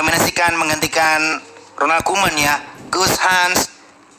mendominasikan 0.00 0.56
menggantikan 0.56 1.20
Ronald 1.76 2.00
Koeman 2.08 2.32
ya. 2.32 2.56
Gus 2.88 3.20
Hans, 3.20 3.68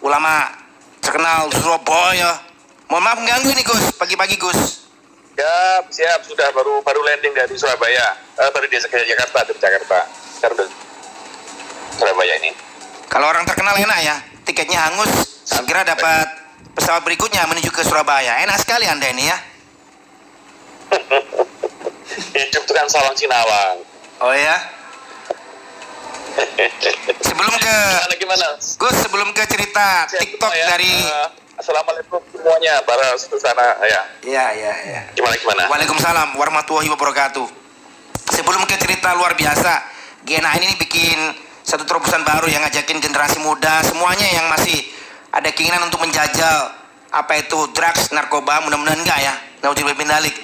ulama 0.05 0.53
terkenal 1.01 1.49
Surabaya. 1.57 2.37
Mohon 2.85 3.01
maaf 3.01 3.17
mengganggu 3.17 3.49
ini 3.49 3.65
Gus, 3.65 3.89
pagi-pagi 3.97 4.37
Gus. 4.37 4.85
Siap, 5.33 5.89
siap. 5.89 6.21
Sudah 6.21 6.53
baru 6.53 6.85
baru 6.85 7.01
landing 7.01 7.33
dari 7.33 7.57
Surabaya. 7.57 8.13
Eh, 8.37 8.49
baru 8.53 8.69
di 8.69 8.77
Jakarta, 8.77 9.41
dari 9.41 9.57
Jakarta. 9.57 10.05
Sekarang 10.37 10.69
Surabaya 11.97 12.33
ini. 12.37 12.53
Kalau 13.09 13.33
orang 13.33 13.43
terkenal 13.49 13.73
enak 13.73 13.99
ya, 14.05 14.15
tiketnya 14.45 14.85
hangus, 14.85 15.09
segera 15.49 15.81
dapat 15.81 16.29
pesawat 16.77 17.01
berikutnya 17.01 17.41
menuju 17.49 17.73
ke 17.73 17.81
Surabaya. 17.81 18.37
Enak 18.45 18.61
sekali 18.61 18.85
Anda 18.85 19.09
ini 19.09 19.23
ya. 19.25 19.37
Hidup 22.37 22.63
itu 22.69 22.71
kan 22.71 22.85
salam 22.85 23.17
Sinawang. 23.17 23.81
Oh 24.21 24.29
ya. 24.29 24.80
Sebelum 27.21 27.53
ke 27.59 27.75
Gimana, 27.75 28.15
gimana? 28.17 28.47
Gus, 28.57 28.95
sebelum 29.03 29.29
ke 29.35 29.43
cerita 29.47 30.07
Siap 30.07 30.21
TikTok 30.21 30.51
ya. 30.53 30.65
dari 30.75 30.93
Eh, 31.03 31.29
Assalamualaikum 31.61 32.17
semuanya 32.33 32.81
para 32.89 33.13
sana 33.21 33.77
ya. 33.85 34.01
Ya, 34.25 34.45
ya, 34.49 34.73
ya. 34.81 35.01
Gimana 35.13 35.37
gimana? 35.37 35.69
Waalaikumsalam 35.69 36.33
warahmatullahi 36.33 36.89
wabarakatuh. 36.89 37.45
Sebelum 38.33 38.65
ke 38.65 38.81
cerita 38.81 39.13
luar 39.13 39.37
biasa, 39.37 39.85
GNA 40.25 40.57
ini 40.57 40.73
bikin 40.81 41.17
satu 41.61 41.85
terobosan 41.85 42.25
baru 42.25 42.49
yang 42.49 42.65
ngajakin 42.65 42.97
generasi 42.97 43.37
muda 43.45 43.85
semuanya 43.85 44.25
yang 44.33 44.49
masih 44.49 44.73
ada 45.29 45.53
keinginan 45.53 45.85
untuk 45.85 46.01
menjajal 46.01 46.73
apa 47.13 47.33
itu 47.37 47.59
drugs, 47.77 48.09
narkoba, 48.09 48.65
mudah-mudahan 48.65 48.97
enggak 48.97 49.19
ya. 49.21 49.33
Nauzubillah 49.61 49.93
min 50.01 50.09
dzalik. 50.09 50.35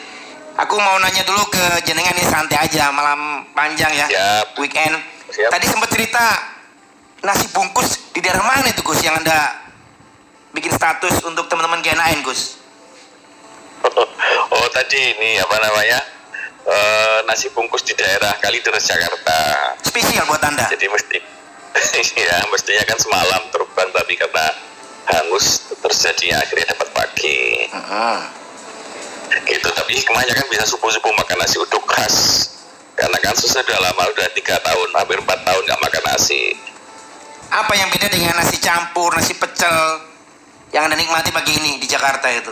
Aku 0.58 0.77
mau 0.77 1.02
nanya 1.02 1.26
dulu 1.26 1.49
ke 1.49 1.82
jenengan 1.82 2.13
ini 2.13 2.30
santai 2.30 2.62
aja, 2.62 2.94
malam 2.94 3.41
panjang 3.58 3.90
ya. 3.90 4.05
Siap. 4.05 4.62
Weekend. 4.62 5.16
Siap. 5.38 5.54
Tadi 5.54 5.66
sempat 5.70 5.90
cerita 5.93 6.26
nasi 7.21 7.46
bungkus 7.54 8.10
di 8.10 8.26
daerah 8.26 8.41
mana 8.41 8.74
itu 8.74 8.82
Gus 8.82 9.05
yang 9.05 9.21
Anda 9.21 9.70
bikin 10.49 10.74
status 10.74 11.21
untuk 11.29 11.46
teman-teman 11.46 11.77
GNAN 11.85 12.26
Gus? 12.26 12.57
oh 14.57 14.68
tadi 14.74 14.98
ini 14.98 15.38
apa 15.38 15.62
namanya? 15.62 16.02
Eh, 16.66 17.18
nasi 17.29 17.54
bungkus 17.54 17.85
di 17.85 17.94
daerah 17.94 18.34
Kalideres 18.41 18.90
Jakarta. 18.90 19.38
Spesial 19.85 20.26
buat 20.26 20.41
Anda. 20.41 20.66
Jadi 20.74 20.90
mesti 20.90 21.21
ya 22.26 22.41
mestinya 22.49 22.82
kan 22.90 22.98
semalam 22.98 23.41
terbang 23.54 23.94
tapi 23.94 24.18
karena 24.18 24.46
hangus 25.05 25.70
terjadinya 25.77 26.41
akhirnya 26.41 26.74
dapat 26.74 26.90
pagi. 26.98 27.70
Heeh. 27.70 28.20
gitu 29.48 29.70
tapi 29.70 29.91
hikmahnya 30.01 30.34
kan 30.34 30.48
bisa 30.49 30.66
subuh-subuh 30.66 31.13
makan 31.13 31.38
nasi 31.40 31.62
uduk 31.62 31.84
khas 31.85 32.48
karena 32.98 33.17
kan 33.21 33.34
sudah 33.37 33.77
lama 33.77 34.03
udah 34.09 34.27
tiga 34.34 34.57
tahun 34.65 34.90
hampir 34.98 35.21
empat 35.21 35.40
tahun 35.45 35.62
nggak 35.63 35.81
makan 35.85 36.03
nasi 36.09 36.57
Apa 37.48 37.71
yang 37.79 37.87
beda 37.87 38.12
dengan 38.12 38.35
nasi 38.35 38.59
campur, 38.59 39.15
nasi 39.15 39.31
pecel 39.39 40.04
yang 40.76 40.84
Anda 40.84 40.99
nikmati 40.99 41.31
pagi 41.31 41.55
ini 41.55 41.79
di 41.79 41.87
Jakarta 41.87 42.27
itu? 42.27 42.51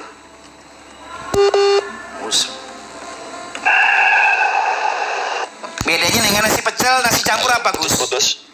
Bedanya 5.84 6.22
dengan 6.24 6.42
nasi 6.48 6.64
pecel, 6.64 6.96
nasi 7.04 7.22
campur 7.28 7.52
apa 7.52 7.76
Gus? 7.76 7.94
putus 8.00 8.46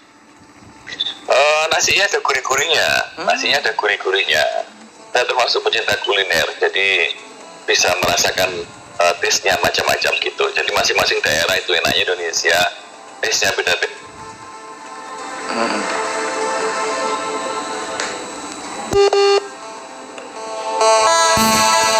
Eh, 1.31 1.63
nasinya 1.71 2.03
ada 2.09 2.19
gurih-gurihnya 2.19 2.87
Hmm. 3.15 3.23
nasinya 3.29 3.63
ada 3.63 3.71
gurih-gurihnya 3.77 4.43
saya 5.15 5.23
termasuk 5.23 5.63
pecinta 5.63 5.95
kuliner 6.03 6.43
jadi 6.59 7.07
bisa 7.63 7.87
merasakan 8.03 8.67
eh, 8.99 9.13
taste-nya 9.23 9.55
macam-macam 9.63 10.13
gitu 10.19 10.43
jadi 10.51 10.69
masing-masing 10.73 11.19
daerah 11.23 11.55
itu 11.55 11.71
enaknya 11.71 12.01
Indonesia 12.03 12.59
taste-nya 13.23 13.55
beda-beda 13.55 13.99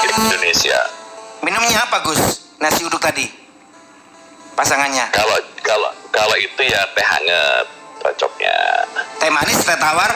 di 0.02 0.10
Indonesia 0.12 0.80
Minumnya 1.42 1.90
apa 1.90 2.06
Gus? 2.06 2.22
Nasi 2.62 2.86
uduk 2.86 3.02
tadi? 3.02 3.26
Pasangannya? 4.54 5.10
kalau 5.10 5.38
kalau 5.66 5.90
kalau 6.14 6.36
itu 6.38 6.62
ya 6.70 6.86
teh 6.94 7.02
hangat 7.02 7.66
cocoknya 7.98 8.54
Teh 9.18 9.32
manis, 9.34 9.58
teh 9.66 9.78
tawar? 9.80 10.12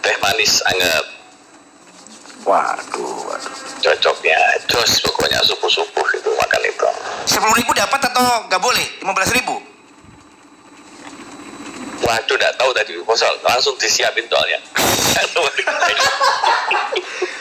teh 0.00 0.16
manis 0.24 0.64
hangat 0.64 1.04
Waduh, 2.48 3.28
waduh. 3.28 3.52
cocoknya 3.84 4.40
jos 4.72 5.04
pokoknya 5.04 5.36
subuh 5.44 5.68
subuh 5.68 6.06
itu 6.16 6.30
makan 6.32 6.62
itu 6.64 6.88
10 7.28 7.44
ribu 7.60 7.76
dapat 7.76 8.00
atau 8.08 8.48
nggak 8.48 8.62
boleh? 8.64 8.86
15 9.04 9.36
ribu? 9.36 9.60
waduh 12.00 12.36
nggak 12.40 12.54
tahu 12.56 12.70
tadi 12.72 12.96
proposal 12.96 13.36
langsung 13.44 13.76
disiapin 13.76 14.24
soalnya 14.32 14.56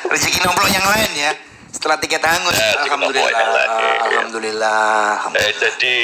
Rezeki 0.07 0.39
nomplok 0.39 0.71
yang 0.71 0.87
lain 0.87 1.11
ya? 1.19 1.31
Setelah 1.67 1.99
tiket 1.99 2.23
hangus. 2.23 2.55
Ya, 2.55 2.79
Alhamdulillah. 2.79 3.27
lain, 3.27 3.69
iya. 3.69 3.95
Alhamdulillah. 4.07 5.19
eh, 5.35 5.51
jadi 5.59 5.97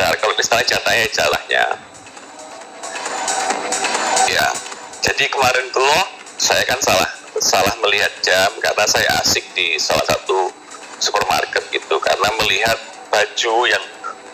Nah, 0.00 0.12
kalau 0.20 0.34
misalnya 0.36 0.64
jatahnya 0.68 1.06
jalahnya 1.12 1.64
jadi 5.10 5.26
kemarin 5.26 5.66
tuh 5.74 5.98
saya 6.38 6.62
kan 6.70 6.78
salah 6.78 7.10
salah 7.42 7.74
melihat 7.82 8.14
jam 8.22 8.46
karena 8.62 8.86
saya 8.86 9.10
asik 9.18 9.42
di 9.58 9.74
salah 9.74 10.06
satu 10.06 10.54
supermarket 11.02 11.66
gitu. 11.74 11.98
Karena 11.98 12.30
melihat 12.38 12.78
baju 13.10 13.66
yang 13.66 13.82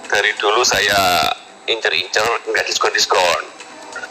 dari 0.04 0.36
dulu 0.36 0.60
saya 0.68 1.32
incer-incer 1.64 2.28
nggak 2.44 2.68
diskon-diskon. 2.68 3.42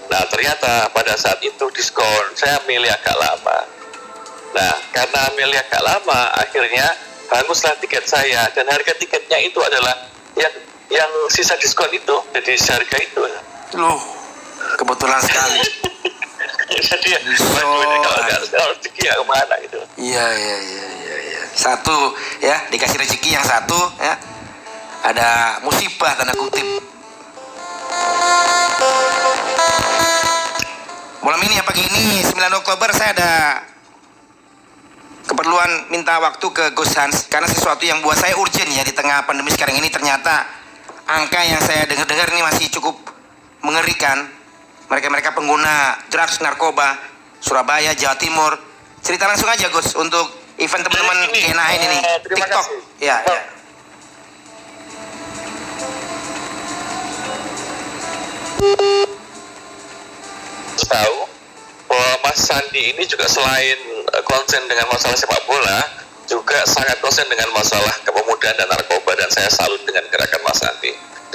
Nah 0.10 0.26
ternyata 0.26 0.90
pada 0.90 1.14
saat 1.14 1.38
itu 1.46 1.70
diskon 1.70 2.34
saya 2.34 2.58
milih 2.66 2.90
agak 2.90 3.14
lama. 3.14 3.60
Nah 4.58 4.74
karena 4.90 5.22
milih 5.38 5.62
agak 5.70 5.86
lama 5.86 6.34
akhirnya 6.42 6.90
hanguslah 7.30 7.78
tiket 7.78 8.10
saya. 8.10 8.50
Dan 8.58 8.66
harga 8.74 8.98
tiketnya 8.98 9.38
itu 9.38 9.62
adalah 9.62 10.10
yang 10.34 10.54
yang 10.90 11.12
sisa 11.30 11.54
diskon 11.62 11.94
itu 11.94 12.16
jadi 12.34 12.58
seharga 12.58 12.98
itu. 13.06 13.22
Loh, 13.78 14.02
kebetulan 14.82 15.22
sekali. 15.22 15.62
jadi 16.82 17.08
ya 17.16 17.20
waduh 17.24 17.84
ini 17.84 17.98
kalau 18.04 18.20
nggak 18.24 18.40
kalau 18.52 18.68
rezeki 18.76 19.02
ya 19.08 19.14
ke 19.16 19.26
mana 19.28 19.56
gitu 19.64 19.80
Iya, 19.96 20.26
iya, 20.36 20.58
iya, 20.60 20.86
iya, 20.92 21.18
iya. 21.32 21.42
Satu 21.56 21.96
ya, 22.44 22.68
dikasih 22.68 23.00
rezeki 23.00 23.32
yang 23.32 23.46
satu 23.48 23.80
ya. 23.96 24.20
Ada 25.08 25.62
musibah 25.64 26.12
tanda 26.20 26.36
kutip. 26.36 26.68
Malam 31.24 31.42
ini 31.48 31.58
ya 31.58 31.64
pagi 31.64 31.82
ini 31.90 32.22
9 32.22 32.38
Oktober 32.60 32.90
saya 32.94 33.16
ada 33.18 33.34
keperluan 35.26 35.90
minta 35.90 36.22
waktu 36.22 36.46
ke 36.54 36.76
Gus 36.78 36.94
Hans 37.00 37.26
karena 37.32 37.50
sesuatu 37.50 37.82
yang 37.82 37.98
buat 38.06 38.14
saya 38.20 38.38
urgent 38.38 38.70
ya 38.70 38.86
di 38.86 38.94
tengah 38.94 39.26
pandemi 39.26 39.50
sekarang 39.50 39.74
ini 39.80 39.90
ternyata 39.90 40.46
angka 41.10 41.42
yang 41.42 41.58
saya 41.66 41.90
dengar-dengar 41.90 42.30
ini 42.36 42.46
masih 42.46 42.70
cukup 42.78 43.00
mengerikan. 43.66 44.28
Mereka-mereka 44.86 45.34
pengguna 45.34 45.98
drugs 46.14 46.40
narkoba 46.46 46.98
Surabaya, 47.42 47.94
Jawa 47.98 48.16
Timur. 48.18 48.54
Cerita 49.02 49.30
langsung 49.30 49.50
aja 49.50 49.70
Gus 49.70 49.94
untuk 49.98 50.26
event 50.58 50.82
teman-teman 50.82 51.30
Ini, 51.30 51.40
GNAN 51.52 51.70
ini 51.78 51.98
eh, 52.02 52.18
terima 52.26 52.46
TikTok. 52.50 52.66
kasih. 52.66 52.80
Ya, 53.02 53.18
ya. 53.22 53.42
tahu 60.86 61.18
bahwa 61.90 62.12
Mas 62.24 62.40
Sandi 62.40 62.94
ini 62.94 63.04
juga 63.10 63.28
selain 63.28 63.78
eh, 64.10 64.24
konsen 64.26 64.64
dengan 64.70 64.88
masalah 64.90 65.18
sepak 65.18 65.44
bola 65.50 65.80
juga 66.26 66.66
sangat 66.66 66.98
konsen 67.02 67.26
dengan 67.30 67.52
masalah 67.54 67.94
kepemudaan 68.02 68.56
dan 68.58 68.68
narkoba 68.70 69.12
dan 69.18 69.30
saya 69.30 69.50
salut 69.52 69.82
dengan 69.86 70.06
gerakan 70.10 70.42
Mas 70.46 70.58
Sandi 70.62 70.94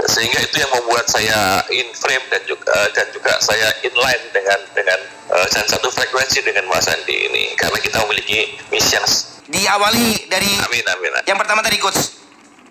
sehingga 0.08 0.38
itu 0.40 0.56
yang 0.62 0.70
membuat 0.72 1.06
saya 1.10 1.60
in 1.70 1.88
frame 1.92 2.24
dan 2.32 2.42
juga 2.48 2.66
eh, 2.72 2.88
dan 2.96 3.06
juga 3.12 3.32
saya 3.42 3.68
inline 3.84 4.24
dengan 4.32 4.60
dengan 4.72 4.98
eh, 5.36 5.46
dan 5.52 5.64
satu 5.68 5.92
frekuensi 5.92 6.40
dengan 6.40 6.66
Mas 6.70 6.88
Sandi 6.88 7.28
ini 7.30 7.52
karena 7.58 7.78
kita 7.78 8.00
memiliki 8.06 8.56
misi 8.72 8.96
yang 8.96 9.06
Diawali 9.50 10.30
dari 10.30 10.46
amin 10.62 10.84
amin 10.86 11.10
amin. 11.10 11.26
yang 11.26 11.38
pertama 11.38 11.58
tadi 11.60 11.76
Gus 11.82 12.20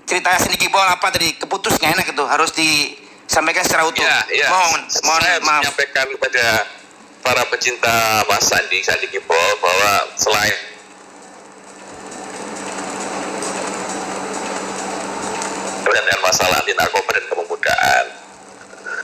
cerita 0.10 0.34
Cindy 0.42 0.58
Gibol 0.58 0.82
apa 0.82 1.14
tadi 1.14 1.38
keputus 1.38 1.78
nggak 1.78 1.92
enak 2.02 2.08
itu 2.10 2.24
harus 2.26 2.50
disampaikan 2.58 3.62
secara 3.62 3.86
utuh. 3.86 4.02
Ya, 4.02 4.26
ya. 4.34 4.48
Mohon, 4.50 4.82
mohon 5.06 5.22
Saya 5.22 5.38
maaf. 5.46 5.62
menyampaikan 5.62 6.06
kepada 6.18 6.46
para 7.22 7.44
pecinta 7.54 8.26
Mas 8.26 8.42
Sandi, 8.50 8.82
Sandi 8.82 9.06
Kipol 9.06 9.50
bahwa 9.62 10.10
selain 10.18 10.56
dengan 15.94 16.20
masalah 16.22 16.62
anti 16.62 16.74
narkoba 16.78 17.10
dan 17.18 17.26
kepemudaan 17.28 18.06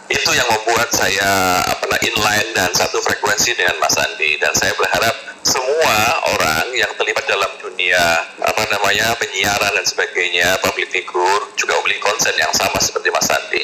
itu 0.09 0.29
yang 0.37 0.47
membuat 0.53 0.89
saya 0.93 1.61
apa 1.65 1.85
namanya 1.89 2.05
inline 2.05 2.49
dan 2.53 2.69
satu 2.77 3.01
frekuensi 3.01 3.57
dengan 3.57 3.81
Mas 3.81 3.97
Andi 3.97 4.37
dan 4.37 4.53
saya 4.53 4.73
berharap 4.77 5.15
semua 5.45 5.97
orang 6.29 6.69
yang 6.77 6.89
terlibat 6.97 7.25
dalam 7.25 7.49
dunia 7.57 8.25
apa 8.41 8.63
namanya 8.69 9.13
penyiaran 9.17 9.73
dan 9.73 9.85
sebagainya, 9.85 10.57
public 10.61 10.89
figure 10.93 11.43
juga 11.57 11.77
memiliki 11.81 12.01
konsen 12.01 12.33
yang 12.37 12.53
sama 12.53 12.77
seperti 12.81 13.09
Mas 13.09 13.29
Andi. 13.29 13.63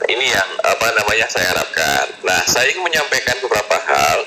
Nah, 0.00 0.08
ini 0.08 0.26
yang 0.32 0.48
apa 0.64 0.86
namanya 0.96 1.26
saya 1.28 1.52
harapkan. 1.52 2.04
Nah, 2.24 2.40
saya 2.48 2.68
ingin 2.72 2.84
menyampaikan 2.84 3.36
beberapa 3.40 3.76
hal 3.76 4.18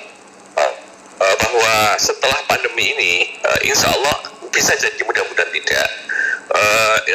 uh, 0.58 0.74
uh, 1.22 1.36
bahwa 1.42 1.74
setelah 1.98 2.40
pandemi 2.46 2.94
ini, 2.94 3.14
uh, 3.42 3.60
insya 3.66 3.90
Allah 3.94 4.34
bisa 4.54 4.74
jadi 4.78 5.02
mudah-mudahan 5.02 5.52
tidak. 5.54 5.90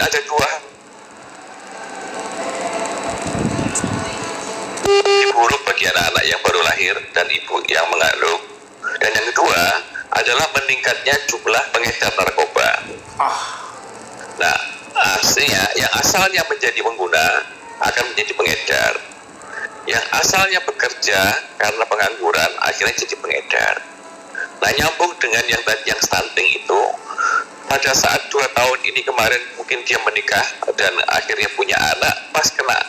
Ada 0.01 0.27
dua 0.27 0.49
buruk 5.35 5.63
bagi 5.65 5.85
anak-anak 5.89 6.25
yang 6.27 6.41
baru 6.43 6.61
lahir 6.67 6.95
dan 7.15 7.27
ibu 7.31 7.57
yang 7.71 7.87
mengandung. 7.89 8.43
Dan 9.01 9.11
yang 9.15 9.27
kedua 9.33 9.63
adalah 10.11 10.47
meningkatnya 10.59 11.15
jumlah 11.31 11.65
pengedar 11.71 12.13
narkoba. 12.19 12.69
Ah, 13.21 13.61
Nah, 14.41 14.57
artinya 14.97 15.69
yang 15.77 15.93
asalnya 16.01 16.41
menjadi 16.49 16.81
pengguna 16.81 17.45
akan 17.85 18.05
menjadi 18.13 18.33
pengedar. 18.33 18.95
Yang 19.85 20.05
asalnya 20.17 20.61
bekerja 20.65 21.21
karena 21.61 21.85
pengangguran 21.85 22.51
akhirnya 22.65 22.97
jadi 22.97 23.17
pengedar. 23.21 23.75
Nah, 24.65 24.71
nyambung 24.77 25.13
dengan 25.21 25.45
yang 25.45 25.61
tadi 25.61 25.93
yang 25.93 26.01
stunting 26.01 26.49
itu, 26.57 26.81
pada 27.69 27.93
saat 27.93 28.33
dua 28.33 28.49
tahun 28.57 28.81
ini 28.89 29.05
kemarin 29.05 29.41
mungkin 29.61 29.85
dia 29.85 30.01
menikah 30.09 30.47
dan 30.73 30.93
akhirnya 31.13 31.49
punya 31.53 31.77
anak, 31.77 32.33
pas 32.33 32.49
kena 32.49 32.81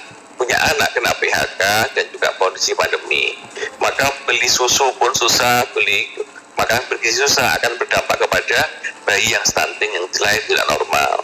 punya 0.51 0.68
anak 0.75 0.92
kena 0.92 1.15
PHK 1.15 1.63
dan 1.95 2.06
juga 2.12 2.27
kondisi 2.36 2.75
pandemi, 2.75 3.39
maka 3.80 4.03
beli 4.27 4.51
susu 4.51 4.83
pun 5.00 5.07
susah, 5.15 5.63
beli 5.71 6.12
maka 6.59 6.75
beli 6.92 7.07
susah 7.07 7.56
akan 7.56 7.80
berdampak 7.80 8.19
kepada 8.19 8.68
bayi 9.07 9.31
yang 9.31 9.39
stunting 9.48 9.88
yang 9.95 10.03
lahir 10.19 10.44
tidak 10.44 10.68
normal. 10.68 11.24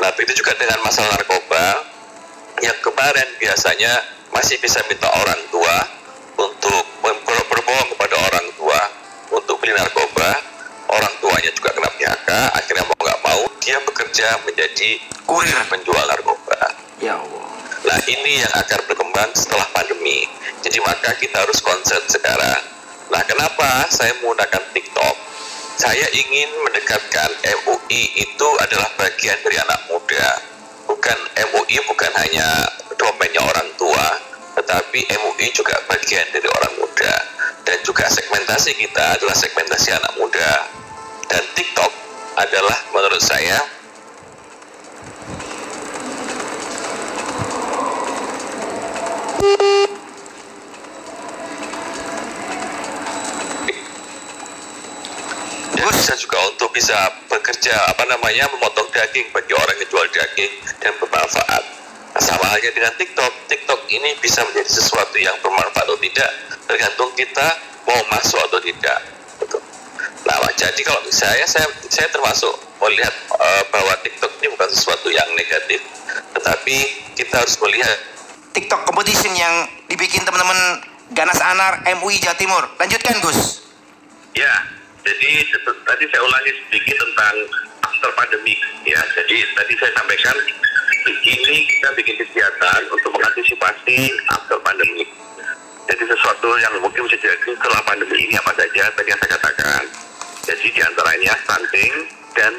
Nah, 0.00 0.08
itu 0.16 0.32
juga 0.40 0.56
dengan 0.56 0.80
masalah 0.80 1.20
narkoba 1.20 1.84
yang 2.64 2.72
kemarin 2.80 3.28
biasanya 3.36 3.92
masih 4.32 4.56
bisa 4.56 4.80
minta 4.88 5.12
orang 5.20 5.40
tua 5.52 5.76
untuk 6.40 6.88
berbohong 7.04 7.92
kepada 7.92 8.16
orang 8.24 8.46
tua 8.56 8.80
untuk 9.36 9.60
beli 9.60 9.76
narkoba. 9.76 10.32
Orang 10.96 11.12
tuanya 11.20 11.52
juga 11.52 11.76
kena 11.76 11.92
PHK, 11.92 12.30
akhirnya 12.56 12.88
mau 12.88 12.96
nggak 12.96 13.20
mau 13.20 13.40
dia 13.60 13.76
bekerja 13.84 14.40
menjadi 14.48 14.96
Kurir. 15.28 15.60
penjual 15.68 16.08
narkoba. 16.08 16.72
ya 17.04 17.20
Allah. 17.20 17.61
Nah 17.82 17.98
ini 18.06 18.38
yang 18.38 18.52
akan 18.54 18.80
berkembang 18.86 19.30
setelah 19.34 19.66
pandemi. 19.74 20.22
Jadi 20.62 20.78
maka 20.86 21.18
kita 21.18 21.42
harus 21.42 21.58
concern 21.58 22.02
sekarang. 22.06 22.62
Nah 23.10 23.22
kenapa 23.26 23.90
saya 23.90 24.14
menggunakan 24.22 24.62
TikTok? 24.70 25.16
Saya 25.82 26.06
ingin 26.14 26.46
mendekatkan 26.62 27.30
MUI 27.42 28.02
itu 28.22 28.48
adalah 28.62 28.86
bagian 28.94 29.34
dari 29.42 29.58
anak 29.58 29.80
muda. 29.90 30.26
Bukan 30.86 31.18
MUI 31.50 31.76
bukan 31.90 32.12
hanya 32.22 32.46
domainnya 32.94 33.42
orang 33.42 33.66
tua, 33.74 34.06
tetapi 34.62 35.02
MUI 35.18 35.50
juga 35.50 35.74
bagian 35.90 36.22
dari 36.30 36.46
orang 36.46 36.78
muda. 36.78 37.14
Dan 37.66 37.82
juga 37.82 38.06
segmentasi 38.06 38.78
kita 38.78 39.18
adalah 39.18 39.34
segmentasi 39.34 39.90
anak 39.90 40.14
muda. 40.22 40.70
Dan 41.26 41.42
TikTok 41.58 41.90
adalah 42.38 42.78
menurut 42.94 43.22
saya 43.22 43.81
dan 49.42 49.90
bisa 55.98 56.14
juga 56.14 56.38
untuk 56.46 56.70
bisa 56.70 56.94
bekerja 57.26 57.74
apa 57.90 58.06
namanya 58.06 58.46
memotong 58.54 58.86
daging 58.94 59.34
bagi 59.34 59.50
orang 59.50 59.74
yang 59.82 59.90
jual 59.90 60.06
daging 60.14 60.52
dan 60.78 60.94
bermanfaat. 61.02 61.62
Nah, 62.14 62.22
sama 62.22 62.54
halnya 62.54 62.70
dengan 62.70 62.94
TikTok. 62.94 63.50
TikTok 63.50 63.90
ini 63.90 64.14
bisa 64.22 64.46
menjadi 64.46 64.78
sesuatu 64.78 65.18
yang 65.18 65.34
bermanfaat 65.42 65.90
atau 65.90 65.98
tidak 65.98 66.30
tergantung 66.70 67.10
kita 67.18 67.58
mau 67.82 67.98
masuk 68.14 68.38
atau 68.46 68.62
tidak. 68.62 69.02
Gitu. 69.42 69.58
Nah, 70.22 70.38
jadi 70.54 70.80
kalau 70.86 71.02
saya 71.10 71.42
saya 71.50 71.66
saya 71.90 72.06
termasuk 72.14 72.54
melihat 72.78 73.10
eh, 73.42 73.62
bahwa 73.74 73.90
TikTok 74.06 74.38
ini 74.38 74.54
bukan 74.54 74.70
sesuatu 74.70 75.10
yang 75.10 75.26
negatif, 75.34 75.82
tetapi 76.38 76.78
kita 77.18 77.42
harus 77.42 77.58
melihat 77.58 78.11
TikTok 78.52 78.84
competition 78.84 79.32
yang 79.32 79.64
dibikin 79.88 80.22
teman-teman 80.28 80.84
Ganas 81.16 81.40
Anar 81.40 81.80
MUI 82.00 82.20
Jawa 82.20 82.36
Timur. 82.36 82.62
Lanjutkan 82.76 83.16
Gus. 83.24 83.64
Ya, 84.32 84.52
jadi 85.04 85.44
tadi 85.84 86.04
saya 86.08 86.22
ulangi 86.24 86.52
sedikit 86.68 86.96
tentang 87.00 87.34
after 87.84 88.10
pandemi 88.16 88.56
ya. 88.84 89.00
Jadi 89.16 89.44
tadi 89.56 89.72
saya 89.76 89.92
sampaikan 89.96 90.36
ini 91.26 91.66
kita 91.66 91.88
bikin 91.98 92.14
kegiatan 92.20 92.80
untuk 92.92 93.10
mengantisipasi 93.12 93.98
after 94.30 94.56
pandemi. 94.62 95.04
Jadi 95.90 96.02
sesuatu 96.06 96.48
yang 96.62 96.72
mungkin 96.80 97.04
bisa 97.08 97.18
jadi 97.18 97.48
setelah 97.58 97.82
pandemi 97.84 98.16
ini 98.24 98.38
apa 98.38 98.52
saja 98.56 98.88
tadi 98.94 99.08
yang 99.10 99.20
saya 99.20 99.32
katakan. 99.36 99.82
Jadi 100.42 100.66
di 100.70 100.80
antaranya 100.80 101.32
stunting 101.44 101.92
dan 102.32 102.52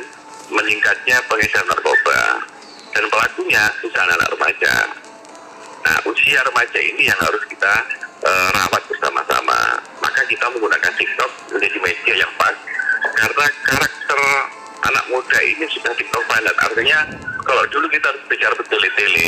meningkatnya 0.52 1.18
pengedar 1.26 1.64
narkoba 1.66 2.22
dan 2.94 3.04
pelakunya 3.10 3.64
bisa 3.82 3.98
anak-anak 3.98 4.30
remaja. 4.38 5.03
Nah, 5.84 5.98
usia 6.08 6.40
remaja 6.48 6.80
ini 6.80 7.12
yang 7.12 7.20
harus 7.20 7.44
kita 7.52 7.74
eh, 8.24 8.50
rawat 8.56 8.84
bersama-sama. 8.88 9.80
Maka 10.00 10.22
kita 10.32 10.48
menggunakan 10.56 10.94
TikTok 10.96 11.32
menjadi 11.52 11.78
media 11.84 12.14
yang 12.24 12.32
pas 12.40 12.56
karena 13.14 13.46
karakter 13.68 14.20
anak 14.84 15.06
muda 15.12 15.40
ini 15.44 15.66
sudah 15.68 15.92
TikTok 15.96 16.24
banget. 16.32 16.56
Artinya 16.56 17.00
kalau 17.44 17.64
dulu 17.68 17.88
kita 17.92 18.10
bicara 18.32 18.56
bertele-tele, 18.56 19.28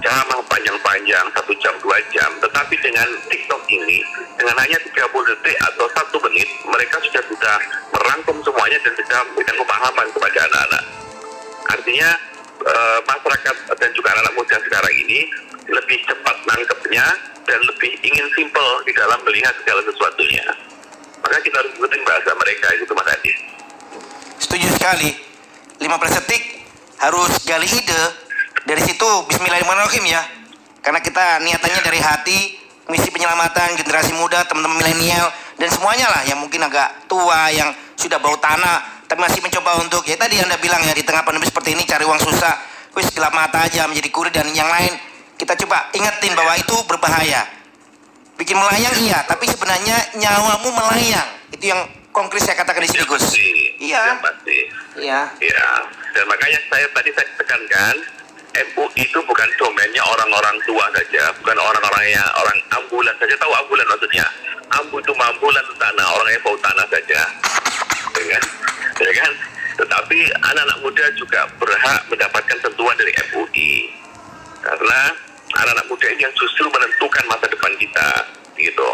ceramah 0.00 0.40
panjang-panjang 0.48 1.24
satu 1.32 1.52
jam 1.60 1.74
dua 1.84 2.00
jam, 2.12 2.28
tetapi 2.40 2.74
dengan 2.80 3.08
TikTok 3.28 3.62
ini 3.68 4.04
dengan 4.36 4.56
hanya 4.60 4.76
30 4.80 4.92
detik 5.32 5.56
atau 5.72 5.86
satu 5.96 6.16
menit 6.28 6.48
mereka 6.68 6.96
sudah 7.04 7.22
bisa 7.28 7.52
merangkum 7.92 8.36
semuanya 8.44 8.78
dan 8.84 8.92
bisa 8.96 9.16
memberikan 9.28 9.56
pemahaman 9.60 10.06
kepada 10.12 10.38
anak-anak. 10.48 10.84
Artinya 11.72 12.08
eh, 12.64 12.98
masyarakat 13.04 13.56
dan 13.76 13.90
juga 13.96 14.08
anak 14.16 14.32
muda 14.36 14.56
sekarang 14.60 14.94
ini 14.96 15.28
lebih 15.70 15.98
cepat 16.06 16.36
nangkepnya 16.46 17.06
dan 17.46 17.60
lebih 17.66 17.92
ingin 18.02 18.26
simple 18.34 18.70
di 18.86 18.92
dalam 18.94 19.18
melihat 19.26 19.54
segala 19.62 19.80
sesuatunya. 19.86 20.46
Maka 21.22 21.36
kita 21.46 21.56
harus 21.62 21.72
ikutin 21.78 22.02
bahasa 22.02 22.30
mereka 22.34 22.66
itu 22.74 22.92
Mas 22.92 23.08
Adi. 23.10 23.32
Setuju 24.40 24.68
sekali. 24.74 25.10
15 25.80 26.18
detik 26.20 26.42
harus 27.00 27.32
gali 27.48 27.64
ide. 27.64 28.02
Dari 28.68 28.82
situ 28.84 29.08
bismillahirrahmanirrahim 29.30 30.04
ya. 30.10 30.22
Karena 30.80 31.00
kita 31.00 31.40
niatannya 31.40 31.80
dari 31.84 32.00
hati, 32.00 32.38
misi 32.88 33.08
penyelamatan 33.12 33.76
generasi 33.76 34.12
muda, 34.16 34.44
teman-teman 34.48 34.80
milenial 34.80 35.28
dan 35.60 35.68
semuanya 35.68 36.08
lah 36.08 36.22
yang 36.24 36.40
mungkin 36.40 36.64
agak 36.64 37.04
tua, 37.04 37.52
yang 37.52 37.72
sudah 37.96 38.16
bau 38.16 38.36
tanah, 38.40 39.04
tapi 39.04 39.20
masih 39.20 39.44
mencoba 39.44 39.76
untuk 39.84 40.08
ya 40.08 40.16
tadi 40.16 40.40
Anda 40.40 40.56
bilang 40.56 40.80
ya 40.88 40.96
di 40.96 41.04
tengah 41.04 41.20
pandemi 41.20 41.44
seperti 41.44 41.76
ini 41.76 41.84
cari 41.84 42.08
uang 42.08 42.16
susah, 42.16 42.56
wis 42.96 43.12
gelap 43.12 43.36
mata 43.36 43.60
aja 43.68 43.84
menjadi 43.84 44.08
kurir 44.08 44.32
dan 44.32 44.48
yang 44.56 44.72
lain 44.72 44.96
kita 45.40 45.56
coba 45.64 45.88
ingetin 45.96 46.36
bahwa 46.36 46.52
itu 46.60 46.76
berbahaya. 46.84 47.48
Bikin 48.36 48.60
melayang 48.60 48.92
iya, 49.00 49.24
tapi 49.24 49.48
sebenarnya 49.48 49.96
nyawamu 50.20 50.68
melayang. 50.68 51.28
Itu 51.48 51.72
yang 51.72 51.80
konkret 52.12 52.44
saya 52.44 52.60
katakan 52.60 52.84
di 52.84 52.92
sini 52.92 53.08
Gus. 53.08 53.24
Iya. 53.80 54.20
Pasti. 54.20 54.58
Iya. 55.00 55.32
Ya, 55.40 55.68
dan 56.12 56.24
makanya 56.28 56.60
saya 56.68 56.84
tadi 56.92 57.08
saya 57.16 57.26
tekankan 57.40 57.96
MUI 58.50 59.06
itu 59.08 59.18
bukan 59.24 59.48
domainnya 59.56 60.04
orang-orang 60.04 60.56
tua 60.68 60.84
saja, 60.92 61.32
bukan 61.40 61.56
orang-orang 61.56 62.04
yang 62.12 62.28
orang 62.36 62.58
ambulan 62.76 63.16
saja. 63.16 63.32
Tahu 63.40 63.52
ambulan 63.64 63.86
maksudnya? 63.88 64.26
Ambu 64.70 65.00
itu 65.00 65.12
ambulan 65.16 65.64
tanah, 65.80 66.06
orang 66.20 66.30
yang 66.36 66.42
bau 66.44 66.58
tanah 66.60 66.86
saja. 66.92 67.20
Ya 68.12 68.24
kan? 68.36 68.44
Ya 69.00 69.12
kan? 69.16 69.32
Tetapi 69.80 70.18
anak-anak 70.36 70.78
muda 70.84 71.04
juga 71.16 71.48
berhak 71.56 72.00
mendapatkan 72.12 72.58
tentuan 72.60 72.94
dari 73.00 73.12
MUI. 73.32 73.72
Karena 74.60 75.29
anak-anak 75.60 75.86
muda 75.92 76.06
ini 76.10 76.22
yang 76.24 76.34
justru 76.34 76.64
menentukan 76.72 77.24
masa 77.28 77.46
depan 77.46 77.72
kita. 77.76 78.08
Gitu. 78.56 78.88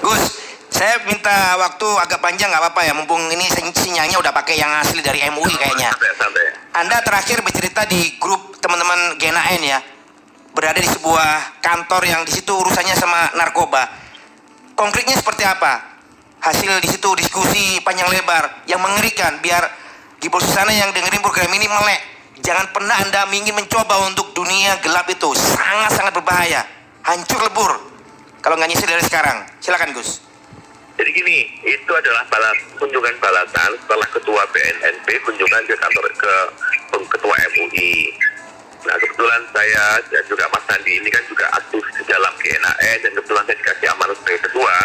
Gus, 0.00 0.22
saya 0.70 0.96
minta 1.04 1.58
waktu 1.60 1.86
agak 2.00 2.24
panjang 2.24 2.48
nggak 2.48 2.62
apa-apa 2.62 2.82
ya, 2.88 2.92
mumpung 2.96 3.20
ini 3.30 3.46
sin- 3.52 3.74
sinyalnya 3.74 4.16
udah 4.16 4.32
pakai 4.32 4.56
yang 4.56 4.70
asli 4.80 5.02
dari 5.04 5.20
MUI 5.28 5.54
kayaknya. 5.58 5.90
Anda 6.74 7.02
terakhir 7.04 7.42
bercerita 7.44 7.84
di 7.84 8.16
grup 8.16 8.56
teman-teman 8.62 9.18
GNAN 9.20 9.60
ya, 9.60 9.78
berada 10.56 10.80
di 10.80 10.88
sebuah 10.88 11.60
kantor 11.60 12.02
yang 12.06 12.22
di 12.24 12.32
situ 12.32 12.50
urusannya 12.54 12.96
sama 12.96 13.34
narkoba. 13.36 13.86
Konkretnya 14.72 15.18
seperti 15.18 15.44
apa? 15.44 16.00
Hasil 16.40 16.80
di 16.80 16.88
situ 16.88 17.12
diskusi 17.20 17.84
panjang 17.84 18.08
lebar 18.08 18.64
yang 18.64 18.80
mengerikan 18.80 19.36
biar 19.44 19.60
Gibol 20.16 20.40
Susana 20.40 20.72
yang 20.72 20.88
dengerin 20.92 21.20
program 21.20 21.52
ini 21.52 21.68
melek. 21.68 22.00
Jangan 22.40 22.72
pernah 22.72 22.96
Anda 22.96 23.28
ingin 23.28 23.52
mencoba 23.52 24.08
untuk 24.08 24.32
dunia 24.32 24.80
gelap 24.80 25.04
itu. 25.12 25.28
Sangat-sangat 25.36 26.16
berbahaya. 26.16 26.64
Hancur 27.04 27.40
lebur. 27.44 27.72
Kalau 28.40 28.56
nggak 28.56 28.68
nyisir 28.72 28.88
dari 28.88 29.04
sekarang. 29.04 29.44
Silakan 29.60 29.92
Gus. 29.92 30.24
Jadi 31.00 31.16
gini, 31.16 31.48
itu 31.64 31.92
adalah 31.96 32.28
balas, 32.28 32.60
kunjungan 32.76 33.16
balasan 33.24 33.72
setelah 33.80 34.04
ketua 34.12 34.44
BNNP 34.52 35.08
kunjungan 35.24 35.64
ke 35.64 35.72
kantor 35.80 36.04
ke 36.12 36.34
ketua 36.92 37.34
MUI. 37.56 38.12
Nah 38.84 38.96
kebetulan 38.96 39.42
saya 39.52 40.00
dan 40.08 40.24
juga 40.28 40.44
Mas 40.52 40.64
Sandi 40.68 41.00
ini 41.00 41.08
kan 41.08 41.24
juga 41.28 41.48
aktif 41.56 41.84
di 41.96 42.04
dalam 42.04 42.32
GNAE 42.36 42.92
dan 43.04 43.10
kebetulan 43.16 43.44
saya 43.48 43.56
dikasih 43.64 43.86
amanah 43.96 44.16
sebagai 44.16 44.40
ketua, 44.48 44.76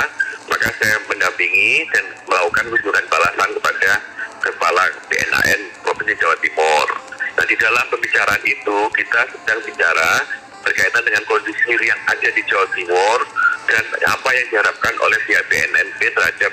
maka 0.52 0.68
saya 0.80 0.96
mendampingi 1.08 1.84
dan 1.92 2.04
melakukan 2.28 2.64
kunjungan 2.76 3.06
balasan 3.08 3.50
kepada 3.60 3.92
kepala 4.40 4.84
BNAN 5.12 5.60
Provinsi 5.84 6.16
Jawa 6.20 6.36
Timur. 6.40 7.05
Di 7.46 7.54
dalam 7.62 7.86
pembicaraan 7.94 8.42
itu 8.42 8.78
kita 8.98 9.22
sedang 9.30 9.62
bicara 9.62 10.26
berkaitan 10.66 11.06
dengan 11.06 11.22
kondisi 11.30 11.78
yang 11.78 12.02
ada 12.10 12.26
di 12.34 12.42
Jawa 12.50 12.66
Timur 12.74 13.22
dan 13.70 13.86
apa 14.02 14.30
yang 14.34 14.46
diharapkan 14.50 14.94
oleh 14.98 15.20
pihak 15.30 15.46
BNNP 15.46 16.00
terhadap 16.10 16.52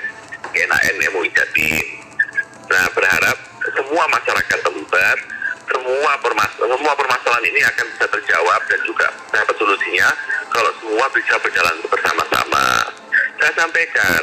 GNAN 0.53 0.95
MUI 1.09 1.33
Jatim. 1.33 1.85
Nah 2.69 2.85
berharap 2.93 3.37
semua 3.73 4.05
masyarakat 4.05 4.59
terlibat 4.61 5.17
semua 5.65 6.11
permas 6.21 6.51
semua 6.61 6.93
permasalahan 6.93 7.45
ini 7.49 7.61
akan 7.65 7.85
bisa 7.89 8.05
terjawab 8.13 8.61
dan 8.69 8.79
juga 8.85 9.07
dapat 9.33 9.55
solusinya 9.57 10.09
kalau 10.53 10.69
semua 10.77 11.09
bisa 11.09 11.33
berjalan 11.41 11.73
bersama-sama. 11.89 12.65
Saya 13.41 13.53
sampaikan 13.57 14.21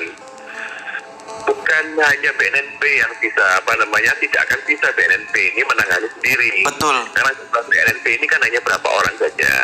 bukan 1.44 1.85
hanya 1.97 2.30
BNNP 2.37 2.82
yang 2.82 3.12
bisa 3.20 3.44
apa 3.61 3.73
namanya 3.78 4.12
tidak 4.20 4.40
akan 4.49 4.61
bisa 4.66 4.87
BNNP 4.92 5.35
ini 5.56 5.62
menangani 5.64 6.09
sendiri. 6.18 6.52
Betul. 6.66 6.97
Karena 7.14 7.32
jumlah 7.37 7.64
BNNP 7.68 8.06
ini 8.20 8.26
kan 8.28 8.40
hanya 8.44 8.61
berapa 8.61 8.88
orang 8.88 9.16
saja 9.16 9.54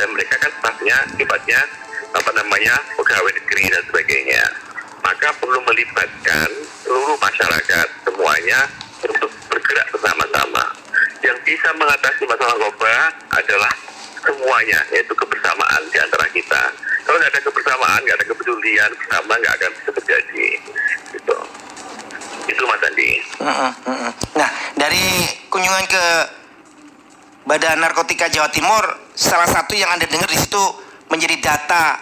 dan 0.00 0.08
mereka 0.16 0.34
kan 0.40 0.52
stafnya 0.60 0.96
sifatnya 1.16 1.60
apa 2.16 2.30
namanya 2.32 2.74
pegawai 2.96 3.32
negeri 3.36 3.64
dan 3.68 3.82
sebagainya. 3.86 4.44
Maka 5.00 5.28
perlu 5.40 5.60
melibatkan 5.64 6.48
seluruh 6.84 7.16
masyarakat 7.20 7.86
semuanya 8.04 8.68
untuk 9.04 9.30
bergerak 9.48 9.88
bersama-sama. 9.92 10.64
Yang 11.20 11.38
bisa 11.44 11.68
mengatasi 11.76 12.24
masalah 12.24 12.56
narkoba 12.56 13.12
adalah 13.32 13.72
semuanya, 14.24 14.80
yaitu 14.92 15.12
kebersamaan 15.16 15.82
di 15.88 15.98
antara 16.00 16.26
kita. 16.32 16.62
Kalau 17.10 17.18
nggak 17.18 17.34
ada 17.34 17.42
kebersamaan, 17.42 18.00
nggak 18.06 18.16
ada 18.22 18.26
kepedulian 18.30 18.90
bersama, 18.94 19.34
nggak 19.34 19.54
akan 19.58 19.70
bisa 19.82 19.90
terjadi. 19.98 20.48
Gitu. 21.10 21.36
Itu 22.46 22.62
Mas 22.70 22.86
Andi. 22.86 23.10
Mm-mm, 23.42 23.70
mm-mm. 23.82 24.12
Nah, 24.38 24.50
dari 24.78 25.26
kunjungan 25.50 25.90
ke 25.90 26.04
Badan 27.50 27.82
Narkotika 27.82 28.30
Jawa 28.30 28.46
Timur, 28.54 29.10
salah 29.18 29.50
satu 29.50 29.74
yang 29.74 29.90
Anda 29.90 30.06
dengar 30.06 30.30
di 30.30 30.38
situ 30.38 30.62
menjadi 31.10 31.34
data 31.42 31.98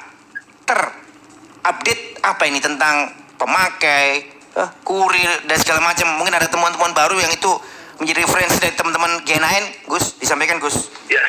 terupdate 0.68 2.20
apa 2.20 2.44
ini 2.44 2.60
tentang 2.60 3.08
pemakai, 3.40 4.28
eh, 4.60 4.70
kurir 4.84 5.48
dan 5.48 5.56
segala 5.56 5.88
macam. 5.88 6.20
Mungkin 6.20 6.36
ada 6.36 6.52
temuan-temuan 6.52 6.92
baru 6.92 7.16
yang 7.16 7.32
itu 7.32 7.48
menjadi 7.96 8.28
referensi 8.28 8.60
dari 8.60 8.76
teman-teman 8.76 9.24
GNAN, 9.24 9.88
Gus, 9.88 10.20
disampaikan 10.20 10.60
Gus. 10.60 10.92
Ya, 11.08 11.24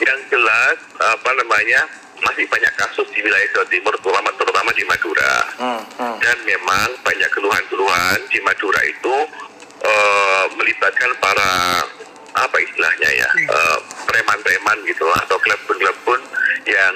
yang 0.00 0.16
jelas 0.32 0.80
apa 0.96 1.30
namanya 1.36 2.07
masih 2.22 2.44
banyak 2.50 2.72
kasus 2.78 3.06
di 3.14 3.20
wilayah 3.22 3.48
Jawa 3.54 3.66
Timur 3.70 3.94
terutama 3.98 4.30
terutama 4.38 4.70
di 4.74 4.84
Madura. 4.86 5.34
Hmm, 5.58 5.82
hmm. 5.98 6.16
dan 6.22 6.36
memang 6.46 6.88
banyak 7.02 7.30
keluhan-keluhan 7.34 8.18
di 8.30 8.38
Madura 8.42 8.80
itu 8.86 9.16
eh, 9.82 10.44
melibatkan 10.54 11.10
para 11.18 11.82
apa 12.38 12.56
istilahnya 12.62 13.10
ya 13.10 13.30
eh, 13.48 13.78
preman-preman 14.06 14.78
gitu 14.86 15.06
atau 15.26 15.36
klebun-klebun 15.42 16.20
yang 16.68 16.94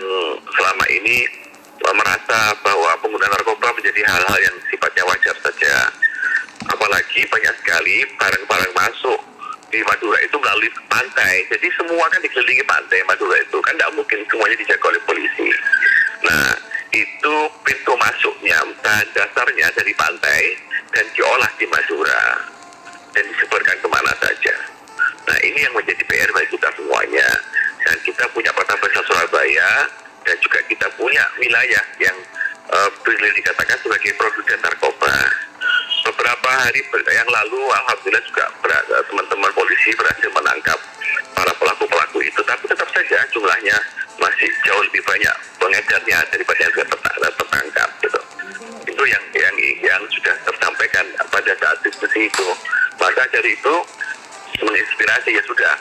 selama 0.54 0.84
ini 0.90 1.26
eh, 1.82 1.94
merasa 1.94 2.54
bahwa 2.62 2.94
penggunaan 3.02 3.32
narkoba 3.32 3.74
menjadi 3.74 4.02
hal-hal 4.06 4.38
yang 4.38 4.56
sifatnya 4.70 5.02
wajar 5.08 5.36
saja. 5.42 5.74
Apalagi 6.62 7.26
banyak 7.26 7.54
sekali 7.58 8.06
barang-barang 8.14 8.72
masuk 8.78 9.31
di 9.72 9.80
Madura 9.88 10.20
itu 10.20 10.36
melalui 10.36 10.68
pantai. 10.86 11.48
Jadi 11.48 11.66
semua 11.80 12.04
kan 12.12 12.20
dikelilingi 12.20 12.62
pantai 12.68 13.00
Madura 13.08 13.40
itu 13.40 13.56
kan 13.64 13.72
tidak 13.74 13.92
mungkin 13.96 14.20
semuanya 14.28 14.56
dijaga 14.60 14.86
oleh 14.92 15.02
polisi. 15.08 15.48
Nah 16.28 16.52
itu 16.92 17.34
pintu 17.64 17.92
masuknya 17.96 18.60
bahan 18.84 19.08
dasarnya 19.16 19.72
dari 19.72 19.92
pantai 19.96 20.42
dan 20.92 21.08
diolah 21.16 21.48
di 21.56 21.66
Madura 21.72 22.22
dan 23.16 23.24
disebarkan 23.32 23.76
ke 23.80 23.88
mana 23.88 24.12
saja. 24.20 24.54
Nah 25.24 25.38
ini 25.40 25.64
yang 25.64 25.72
menjadi 25.72 26.04
PR 26.04 26.30
bagi 26.36 26.52
kita 26.52 26.68
semuanya. 26.76 27.28
Dan 27.82 27.98
kita 28.06 28.30
punya 28.30 28.54
kota 28.54 28.78
besar 28.78 29.02
Surabaya 29.10 29.90
dan 30.22 30.36
juga 30.38 30.62
kita 30.70 30.86
punya 30.94 31.26
wilayah 31.34 31.82
yang 31.98 32.14
uh, 32.70 32.86
boleh 33.02 33.32
dikatakan 33.34 33.74
sebagai 33.82 34.14
produsen 34.14 34.54
narkoba 34.62 35.16
beberapa 36.12 36.48
hari 36.52 36.84
yang 37.08 37.28
lalu 37.32 37.60
alhamdulillah 37.72 38.24
juga 38.28 38.44
ber- 38.60 38.84
teman-teman 39.08 39.50
polisi 39.56 39.96
berhasil 39.96 40.28
menangkap 40.28 40.78
para 41.32 41.52
pelaku-pelaku 41.56 42.20
itu. 42.20 42.40
Tapi 42.44 42.68
tetap 42.68 42.88
saja 42.92 43.18
jumlahnya 43.32 43.76
masih 44.20 44.48
jauh 44.68 44.82
lebih 44.84 45.00
banyak 45.08 45.32
pengedarnya 45.56 46.20
daripada 46.28 46.60
yang 46.60 46.72
sudah 46.76 46.88
terta- 46.92 47.34
tertangkap 47.40 47.88
gitu. 48.04 48.20
Itu 48.92 49.02
yang 49.08 49.24
yang 49.32 49.56
yang 49.80 50.02
sudah 50.12 50.36
tersampaikan 50.44 51.06
pada 51.32 51.52
saat 51.56 51.78
diskusi 51.80 52.28
itu. 52.28 52.48
Maka 53.00 53.24
dari 53.32 53.56
itu 53.56 53.74
menginspirasi 54.62 55.34
ya 55.34 55.42
sudah. 55.48 55.74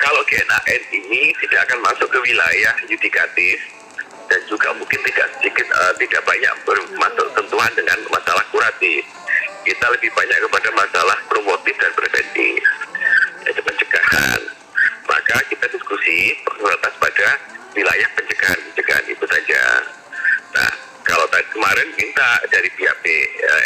Kalau 0.00 0.22
GNAN 0.24 0.82
ini 0.94 1.34
tidak 1.44 1.66
akan 1.68 1.78
masuk 1.82 2.08
ke 2.08 2.18
wilayah 2.22 2.74
yudikatif 2.88 3.58
dan 4.30 4.40
juga 4.48 4.72
mungkin 4.76 5.00
tidak 5.04 5.28
sedikit 5.38 5.66
eh, 5.68 5.92
tidak 6.00 6.22
banyak 6.24 6.54
bermasuk 6.64 7.28
sentuhan 7.36 7.72
dengan 7.76 7.98
masalah 8.08 8.44
kuratif 8.48 9.04
kita 9.64 9.86
lebih 9.96 10.12
banyak 10.12 10.38
kepada 10.44 10.68
masalah 10.76 11.18
promotif 11.26 11.74
dan 11.80 11.92
preventif. 11.96 12.60
Yaitu 13.48 13.60
pencegahan. 13.64 14.40
Maka 15.08 15.36
kita 15.48 15.66
diskusi 15.72 16.36
terbatas 16.44 16.92
pada 17.00 17.28
wilayah 17.72 18.08
pencegahan. 18.12 18.60
Pencegahan 18.70 19.04
itu 19.08 19.24
saja. 19.24 19.62
Nah 20.52 20.72
kalau 21.04 21.24
tadi 21.32 21.48
kemarin 21.52 21.88
minta 21.96 22.30
dari 22.52 22.68
pihak 22.76 22.96
B, 23.00 23.06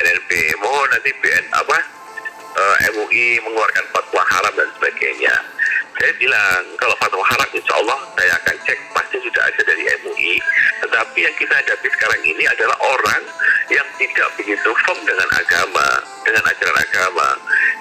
NNP 0.07 0.31
mohon 0.63 0.87
nanti 0.91 1.11
BN 1.19 1.47
apa 1.55 1.79
eh, 2.59 2.77
MUI 2.95 3.43
mengeluarkan 3.43 3.87
fatwa 3.95 4.23
haram 4.27 4.55
dan 4.55 4.71
sebagainya 4.79 5.35
saya 5.99 6.13
bilang 6.17 6.63
kalau 6.79 6.95
fatwa 7.03 7.25
haram 7.27 7.51
insya 7.53 7.75
Allah 7.75 7.99
saya 8.15 8.33
akan 8.39 8.57
cek 8.65 8.79
pasti 8.95 9.17
sudah 9.19 9.43
ada 9.43 9.61
dari 9.67 9.83
MUI 10.03 10.35
tetapi 10.87 11.19
yang 11.27 11.35
kita 11.37 11.55
hadapi 11.59 11.87
sekarang 11.99 12.21
ini 12.23 12.45
adalah 12.47 12.79
orang 12.87 13.23
yang 13.69 13.87
tidak 13.99 14.29
begitu 14.39 14.71
firm 14.87 14.99
dengan 15.05 15.29
agama 15.35 15.87
dengan 16.25 16.45
ajaran 16.45 16.77
agama. 16.77 17.29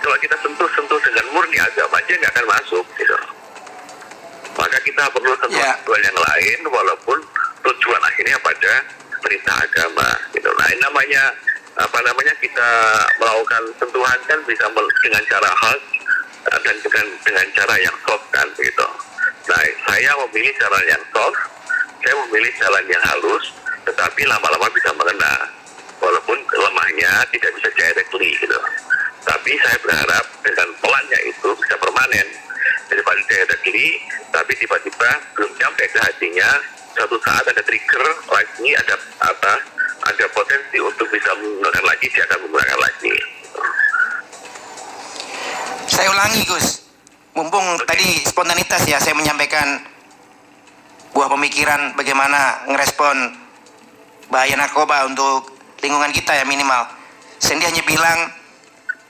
Kalau 0.04 0.18
kita 0.24 0.36
sentuh-sentuh 0.40 1.00
dengan 1.04 1.26
murni 1.36 1.60
agama 1.60 1.98
dia 2.08 2.16
nggak 2.20 2.34
akan 2.36 2.48
masuk 2.48 2.86
gitu. 2.96 3.18
Maka 4.58 4.78
kita 4.82 5.04
perlu 5.14 5.32
Ya. 5.54 5.78
sentuhan 5.78 6.02
yang 6.02 6.18
lain 6.18 6.60
walaupun 6.68 7.18
tujuan 7.64 8.02
akhirnya 8.04 8.38
pada 8.42 8.74
perintah 9.22 9.56
agama 9.62 10.08
gitu. 10.34 10.50
Nah 10.50 10.68
ini 10.74 10.82
namanya 10.82 11.24
apa 11.78 12.00
namanya 12.02 12.34
kita 12.42 12.70
melakukan 13.22 13.64
sentuhan 13.78 14.18
kan 14.26 14.40
bisa 14.50 14.66
dengan 15.06 15.24
cara 15.30 15.50
hal 15.54 15.78
dan 16.48 16.76
dengan 16.80 17.06
dengan 17.24 17.46
cara 17.52 17.76
yang 17.80 17.96
soft 18.08 18.26
kan 18.32 18.48
begitu. 18.56 18.88
Nah, 19.48 19.64
saya 19.88 20.12
memilih 20.28 20.54
cara 20.60 20.80
yang 20.88 21.04
soft, 21.12 21.40
saya 22.04 22.14
memilih 22.28 22.52
jalan 22.60 22.86
yang 22.88 23.04
halus, 23.04 23.46
tetapi 23.88 24.22
lama-lama 24.28 24.68
bisa 24.72 24.92
mengena. 24.96 25.36
Walaupun 25.98 26.38
lemahnya 26.38 27.26
tidak 27.34 27.52
bisa 27.58 27.70
directly 27.74 28.38
gitu. 28.38 28.60
Tapi 29.26 29.52
saya 29.60 29.78
berharap 29.82 30.26
dengan 30.46 30.70
pelannya 30.80 31.20
itu 31.26 31.50
bisa 31.58 31.76
permanen 31.82 32.28
daripada 32.88 33.20
directly, 33.28 34.00
tapi 34.32 34.52
tiba-tiba 34.56 35.10
belum 35.36 35.52
sampai 35.58 35.86
ke 35.92 36.00
hatinya, 36.00 36.50
suatu 36.96 37.18
saat 37.26 37.44
ada 37.44 37.60
trigger 37.66 38.06
lagi, 38.32 38.70
ada 38.78 38.96
apa, 39.20 39.54
ada 40.08 40.26
potensi 40.32 40.80
untuk 40.80 41.12
bisa 41.12 41.34
menggunakan 41.36 41.84
lagi, 41.84 42.08
dia 42.08 42.24
akan 42.30 42.40
menggunakan 42.48 42.80
lagi. 42.80 43.37
Saya 45.98 46.14
ulangi 46.14 46.46
Gus, 46.46 46.86
mumpung 47.34 47.66
tadi 47.90 48.22
spontanitas 48.22 48.86
ya 48.86 49.02
saya 49.02 49.18
menyampaikan 49.18 49.82
buah 51.10 51.26
pemikiran 51.26 51.98
bagaimana 51.98 52.70
ngerespon 52.70 53.34
bahaya 54.30 54.54
narkoba 54.62 55.10
untuk 55.10 55.58
lingkungan 55.82 56.14
kita 56.14 56.38
ya 56.38 56.46
minimal. 56.46 56.86
Sandy 57.42 57.66
hanya 57.66 57.82
bilang 57.82 58.30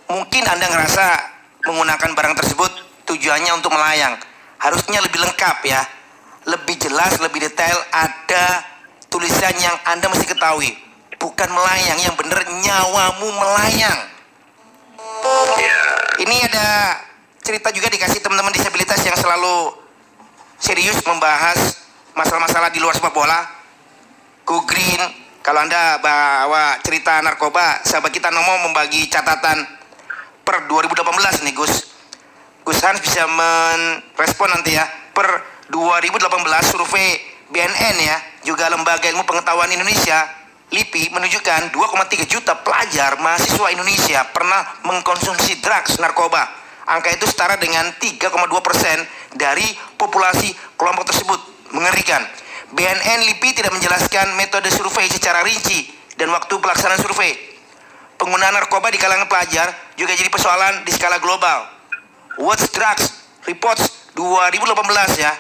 mungkin 0.08 0.48
Anda 0.48 0.63
ngerasa 0.63 1.06
menggunakan 1.67 2.15
barang 2.15 2.36
tersebut 2.39 2.72
tujuannya 3.03 3.51
untuk 3.60 3.75
melayang. 3.75 4.15
Harusnya 4.56 5.03
lebih 5.03 5.27
lengkap 5.27 5.67
ya. 5.67 5.84
Lebih 6.48 6.88
jelas, 6.88 7.20
lebih 7.20 7.51
detail 7.51 7.84
ada 7.91 8.63
tulisan 9.12 9.60
yang 9.60 9.75
Anda 9.91 10.08
mesti 10.08 10.24
ketahui. 10.24 10.72
Bukan 11.20 11.51
melayang, 11.51 12.00
yang 12.00 12.15
benar 12.15 12.48
nyawamu 12.48 13.27
melayang. 13.27 14.00
Ya, 15.57 15.79
Ini 16.21 16.36
ada 16.47 16.67
cerita 17.41 17.74
juga 17.74 17.89
dikasih 17.89 18.21
teman-teman 18.21 18.53
disabilitas 18.53 19.01
yang 19.01 19.17
selalu 19.17 19.74
serius 20.62 21.01
membahas 21.05 21.81
masalah-masalah 22.13 22.69
di 22.69 22.77
luar 22.77 22.93
sepak 22.93 23.13
bola. 23.13 23.45
Go 24.45 24.63
Green, 24.63 25.01
kalau 25.41 25.65
Anda 25.65 25.97
bawa 26.00 26.77
cerita 26.86 27.19
narkoba, 27.25 27.81
sahabat 27.83 28.13
kita 28.13 28.29
Nomo 28.29 28.69
membagi 28.69 29.09
catatan 29.09 29.65
per 30.45 30.69
2018 30.69 31.43
nih 31.43 31.53
Gus. 31.57 31.74
Gus 32.63 32.79
Hans 32.83 33.01
bisa 33.01 33.25
merespon 33.25 34.53
nanti 34.53 34.77
ya. 34.77 34.86
Per 35.15 35.27
2018 35.74 36.29
survei 36.67 37.19
BNN 37.50 37.95
ya, 38.00 38.17
juga 38.45 38.69
Lembaga 38.69 39.07
Ilmu 39.09 39.24
Pengetahuan 39.25 39.71
Indonesia 39.71 40.37
LIPI 40.67 41.15
menunjukkan 41.15 41.71
2,3 41.71 42.27
juta 42.27 42.59
pelajar 42.59 43.15
mahasiswa 43.24 43.71
Indonesia 43.71 44.19
pernah 44.36 44.67
mengkonsumsi 44.83 45.63
drugs 45.63 45.95
narkoba. 45.95 46.43
Angka 46.88 47.15
itu 47.15 47.24
setara 47.24 47.55
dengan 47.55 47.88
3,2 47.95 48.27
persen 48.59 49.00
dari 49.31 49.63
populasi 49.95 50.51
kelompok 50.75 51.07
tersebut. 51.07 51.39
Mengerikan. 51.71 52.24
BNN 52.75 53.27
LIPI 53.31 53.63
tidak 53.63 53.71
menjelaskan 53.75 54.36
metode 54.36 54.67
survei 54.71 55.07
secara 55.07 55.39
rinci 55.43 55.88
dan 56.19 56.31
waktu 56.36 56.59
pelaksanaan 56.59 57.00
survei. 57.00 57.31
Penggunaan 58.19 58.55
narkoba 58.55 58.91
di 58.91 59.00
kalangan 59.00 59.27
pelajar 59.31 59.71
juga 59.95 60.15
jadi 60.19 60.27
persoalan 60.27 60.83
di 60.83 60.91
skala 60.91 61.19
global. 61.24 61.63
What's 62.43 62.67
Drugs 62.75 63.24
Reports 63.47 64.12
2018 64.19 64.67
ya, 65.15 65.31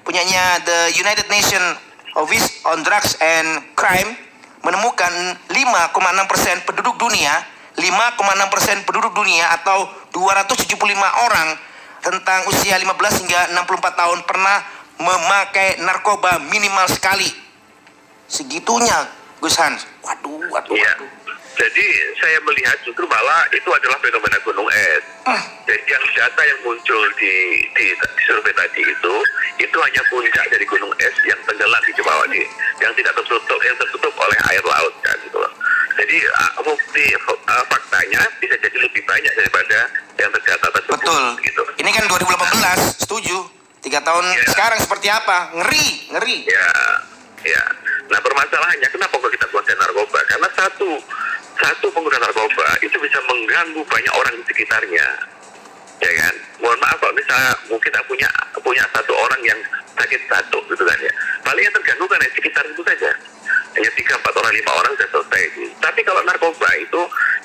punyanya 0.00 0.64
The 0.64 0.96
United 0.96 1.28
Nations 1.28 1.76
Office 2.16 2.64
on 2.64 2.80
Drugs 2.84 3.20
and 3.20 3.76
Crime 3.76 4.25
menemukan 4.66 5.12
5,6 5.46 6.26
persen 6.26 6.56
penduduk 6.66 6.98
dunia 6.98 7.38
5,6 7.76 8.52
persen 8.52 8.76
penduduk 8.88 9.12
dunia 9.12 9.52
atau 9.52 9.84
275 10.16 10.80
orang 11.28 11.48
tentang 12.00 12.48
usia 12.48 12.80
15 12.80 12.88
hingga 13.20 13.40
64 13.52 14.00
tahun 14.00 14.18
pernah 14.24 14.64
memakai 14.96 15.76
narkoba 15.84 16.40
minimal 16.48 16.88
sekali. 16.88 17.28
Segitunya 18.24 18.96
Gus 19.44 19.60
Hans. 19.60 19.84
Waduh 20.00 20.40
waduh 20.48 20.72
Iya. 20.72 20.88
waduh 20.96 21.10
Jadi 21.56 21.86
saya 22.20 22.38
melihat 22.44 22.76
justru 22.84 23.04
malah 23.06 23.48
itu 23.50 23.68
adalah 23.68 23.96
fenomena 23.98 24.38
gunung 24.40 24.68
es. 24.68 25.02
Ah. 25.24 25.40
Jadi 25.64 25.82
yang 25.88 26.04
data 26.12 26.42
yang 26.44 26.60
muncul 26.62 27.02
di, 27.16 27.34
di, 27.72 27.86
di 27.90 28.22
survei 28.22 28.52
tadi 28.52 28.84
itu 28.84 29.14
itu 29.56 29.76
hanya 29.80 30.02
puncak 30.06 30.46
dari 30.46 30.64
gunung 30.64 30.92
es 31.00 31.16
yang 31.24 31.40
tenggelam 31.42 31.80
di 31.80 31.92
bawah 31.98 32.26
di 32.28 32.44
yang 32.78 32.92
tidak 32.92 33.12
tertutup 33.16 33.60
yang 33.60 33.76
tertutup 33.76 34.12
oleh 34.14 34.38
air 34.52 34.62
laut 34.62 34.94
kan 35.00 35.16
gitu 35.24 35.36
loh. 35.36 35.52
Jadi 35.96 36.16
uh, 36.22 36.60
bukti 36.60 37.04
uh, 37.16 37.64
faktanya 37.66 38.20
bisa 38.36 38.54
jadi 38.60 38.76
lebih 38.76 39.00
banyak 39.02 39.32
daripada 39.32 39.78
yang 40.16 40.28
tercatat 40.30 40.70
tersebut 40.70 40.96
betul 40.96 41.24
gitu. 41.40 41.62
ini 41.76 41.90
kan 41.92 42.04
2018 42.04 43.00
setuju 43.00 43.36
tiga 43.80 44.00
tahun 44.00 44.24
Iya. 44.24 44.48
sekarang 44.48 44.78
seperti 44.80 45.08
apa 45.08 45.56
ngeri 45.56 45.86
ngeri 46.12 46.36
Ya, 46.48 46.68
ya. 47.44 47.64
Nah 48.08 48.18
permasalahannya 48.22 48.88
kenapa 48.88 49.18
kok 49.18 49.32
kita 49.32 49.46
kuasai 49.50 49.76
narkoba? 49.76 50.18
Karena 50.30 50.48
satu 50.54 50.90
satu 51.56 51.86
pengguna 51.90 52.20
narkoba 52.20 52.66
itu 52.84 52.96
bisa 53.00 53.18
mengganggu 53.26 53.80
banyak 53.88 54.14
orang 54.14 54.34
di 54.38 54.44
sekitarnya, 54.48 55.08
ya 56.04 56.10
kan? 56.22 56.34
Mohon 56.60 56.78
maaf 56.84 56.96
kalau 57.00 57.14
misalnya 57.16 57.52
mungkin 57.72 57.88
kita 57.88 58.00
punya 58.06 58.28
punya 58.60 58.84
satu 58.92 59.12
orang 59.16 59.40
yang 59.44 59.60
sakit 59.96 60.20
satu 60.28 60.58
gitu 60.68 60.84
kan 60.84 60.98
ya. 61.00 61.12
Paling 61.42 61.64
yang 61.64 61.74
terganggu 61.74 62.04
kan 62.04 62.20
yang 62.20 62.34
sekitar 62.36 62.64
itu 62.68 62.82
saja. 62.84 63.10
Hanya 63.76 63.90
tiga 63.92 64.16
empat 64.16 64.34
orang 64.40 64.52
lima 64.56 64.72
orang 64.72 64.92
sudah 64.96 65.08
selesai. 65.12 65.42
Tapi 65.80 66.00
kalau 66.04 66.20
narkoba 66.24 66.68
itu 66.80 67.00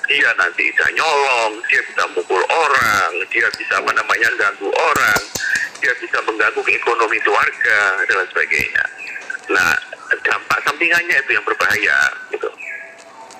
dia 0.08 0.32
nanti 0.36 0.68
bisa 0.72 0.88
nyolong, 0.96 1.60
dia 1.72 1.82
bisa 1.88 2.04
mukul 2.16 2.44
orang, 2.48 3.12
dia 3.32 3.48
bisa 3.56 3.80
apa 3.80 3.92
namanya 3.96 4.30
ganggu 4.40 4.68
orang, 4.72 5.22
dia 5.80 5.94
bisa 6.00 6.18
mengganggu 6.24 6.62
ekonomi 6.68 7.20
keluarga 7.24 7.80
dan 8.08 8.28
sebagainya. 8.32 8.84
Nah, 9.50 9.74
dampak 10.22 10.60
sampingannya 10.68 11.16
itu 11.26 11.32
yang 11.34 11.46
berbahaya 11.48 11.98
gitu. 12.30 12.50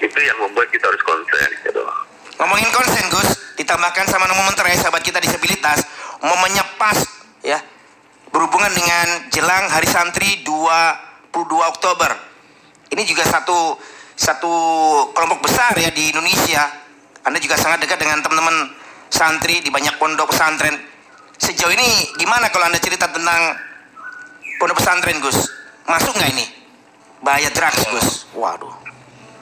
Itu 0.02 0.20
yang 0.24 0.38
membuat 0.42 0.72
kita 0.74 0.90
harus 0.90 1.04
concern 1.06 1.52
gitu. 1.62 1.82
Ngomongin 2.42 2.70
konsen 2.74 3.06
Gus, 3.14 3.30
ditambahkan 3.60 4.10
sama 4.10 4.26
nomor 4.26 4.50
menterai 4.50 4.74
sahabat 4.74 5.06
kita 5.06 5.22
disabilitas, 5.22 5.86
momennya 6.26 6.66
pas 6.82 6.98
ya. 7.46 7.62
Berhubungan 8.32 8.72
dengan 8.72 9.28
jelang 9.30 9.68
Hari 9.68 9.86
Santri 9.92 10.40
22 10.48 11.36
Oktober. 11.68 12.10
Ini 12.90 13.04
juga 13.04 13.28
satu 13.28 13.76
satu 14.16 14.54
kelompok 15.12 15.52
besar 15.52 15.76
ya 15.76 15.92
di 15.92 16.10
Indonesia. 16.16 16.64
Anda 17.28 17.38
juga 17.38 17.60
sangat 17.60 17.86
dekat 17.86 18.02
dengan 18.02 18.24
teman-teman 18.24 18.72
santri 19.12 19.60
di 19.62 19.70
banyak 19.70 20.00
pondok 20.00 20.32
pesantren. 20.32 20.80
Sejauh 21.38 21.74
ini 21.76 22.16
gimana 22.18 22.48
kalau 22.50 22.72
Anda 22.72 22.80
cerita 22.80 23.12
tentang 23.12 23.54
pondok 24.58 24.80
pesantren 24.80 25.20
Gus? 25.20 25.61
Masuk 25.86 26.14
nggak 26.14 26.32
ini? 26.34 26.46
Bahaya 27.22 27.50
drugs 27.54 27.82
Gus. 27.94 28.10
Waduh. 28.34 28.74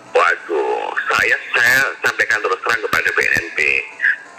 Waduh, 0.09 0.89
saya 1.07 1.35
saya 1.55 1.79
sampaikan 2.03 2.41
terus 2.41 2.59
terang 2.65 2.81
kepada 2.83 3.09
BNNP. 3.13 3.59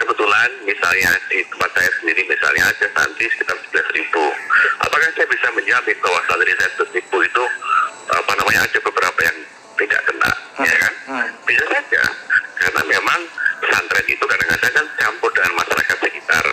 Kebetulan 0.01 0.49
misalnya 0.65 1.11
di 1.29 1.39
tempat 1.47 1.69
saya 1.77 1.89
sendiri 2.01 2.21
misalnya 2.27 2.63
ada 2.69 2.85
santri 2.91 3.25
sekitar 3.31 3.57
11 3.69 3.97
ribu. 3.97 4.23
Apakah 4.83 5.09
saya 5.13 5.27
bisa 5.29 5.47
menjamin 5.53 5.97
bahwa 6.01 6.19
santri 6.27 6.53
saya 6.57 6.69
11 6.77 6.97
ribu 7.01 7.17
itu 7.23 7.43
apa 8.11 8.31
namanya 8.35 8.61
ada 8.67 8.79
beberapa 8.83 9.19
yang 9.23 9.37
tidak 9.79 10.01
kena, 10.05 10.31
ya 10.61 10.75
kan? 10.77 10.93
hmm. 11.09 11.29
Bisa 11.47 11.63
saja, 11.71 12.03
karena 12.59 12.81
memang 12.85 13.19
pesantren 13.63 14.05
itu 14.05 14.25
kadang-kadang 14.27 14.73
kan 14.75 14.85
campur 14.99 15.31
dengan 15.33 15.53
masyarakat 15.57 15.97
sekitar. 16.03 16.45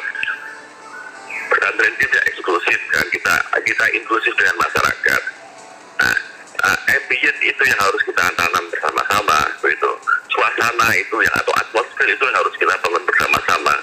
Pesantren 1.50 1.94
tidak 1.98 2.22
eksklusif 2.30 2.80
kan, 2.94 3.06
kita 3.10 3.34
kita 3.66 3.84
inklusif 3.98 4.32
dengan 4.38 4.56
masyarakat. 4.62 5.37
Uh, 6.58 6.78
ambient 6.90 7.38
itu 7.38 7.62
yang 7.62 7.78
harus 7.78 8.02
kita 8.02 8.34
tanam 8.34 8.64
bersama-sama, 8.66 9.46
begitu. 9.62 9.90
Suasana 10.26 10.90
itu 10.98 11.16
yang 11.22 11.34
atau 11.38 11.54
atmosfer 11.54 12.06
itu 12.10 12.24
yang 12.26 12.36
harus 12.36 12.54
kita 12.58 12.74
bangun 12.82 13.02
bersama-sama. 13.06 13.74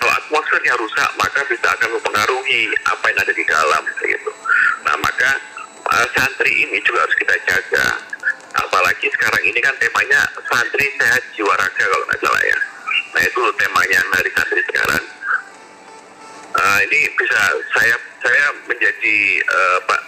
Kalau 0.00 0.12
atmosfernya 0.16 0.74
rusak, 0.80 1.10
maka 1.20 1.44
bisa 1.44 1.68
akan 1.76 2.00
mempengaruhi 2.00 2.72
apa 2.88 3.04
yang 3.12 3.18
ada 3.20 3.32
di 3.36 3.44
dalam, 3.44 3.82
begitu. 4.00 4.32
Nah, 4.88 4.96
maka 5.04 5.30
uh, 5.92 6.06
santri 6.16 6.64
ini 6.64 6.80
juga 6.80 7.04
harus 7.04 7.16
kita 7.20 7.36
jaga. 7.44 8.00
Apalagi 8.52 9.08
sekarang 9.12 9.42
ini 9.48 9.60
kan 9.64 9.72
temanya 9.80 10.20
santri 10.48 10.84
sehat 11.00 11.22
jiwa 11.32 11.52
raga 11.56 11.84
kalau 11.88 12.04
nggak 12.04 12.20
salah 12.20 12.42
ya. 12.44 12.58
Nah 13.16 13.22
itu 13.24 13.40
temanya 13.56 14.00
dari 14.12 14.30
santri 14.36 14.60
sekarang. 14.68 15.04
Uh, 16.52 16.78
ini 16.84 17.00
bisa 17.16 17.40
saya 17.72 17.96
saya 18.20 18.44
menjadi 18.68 19.16
uh, 19.48 19.78
Pak 19.88 20.00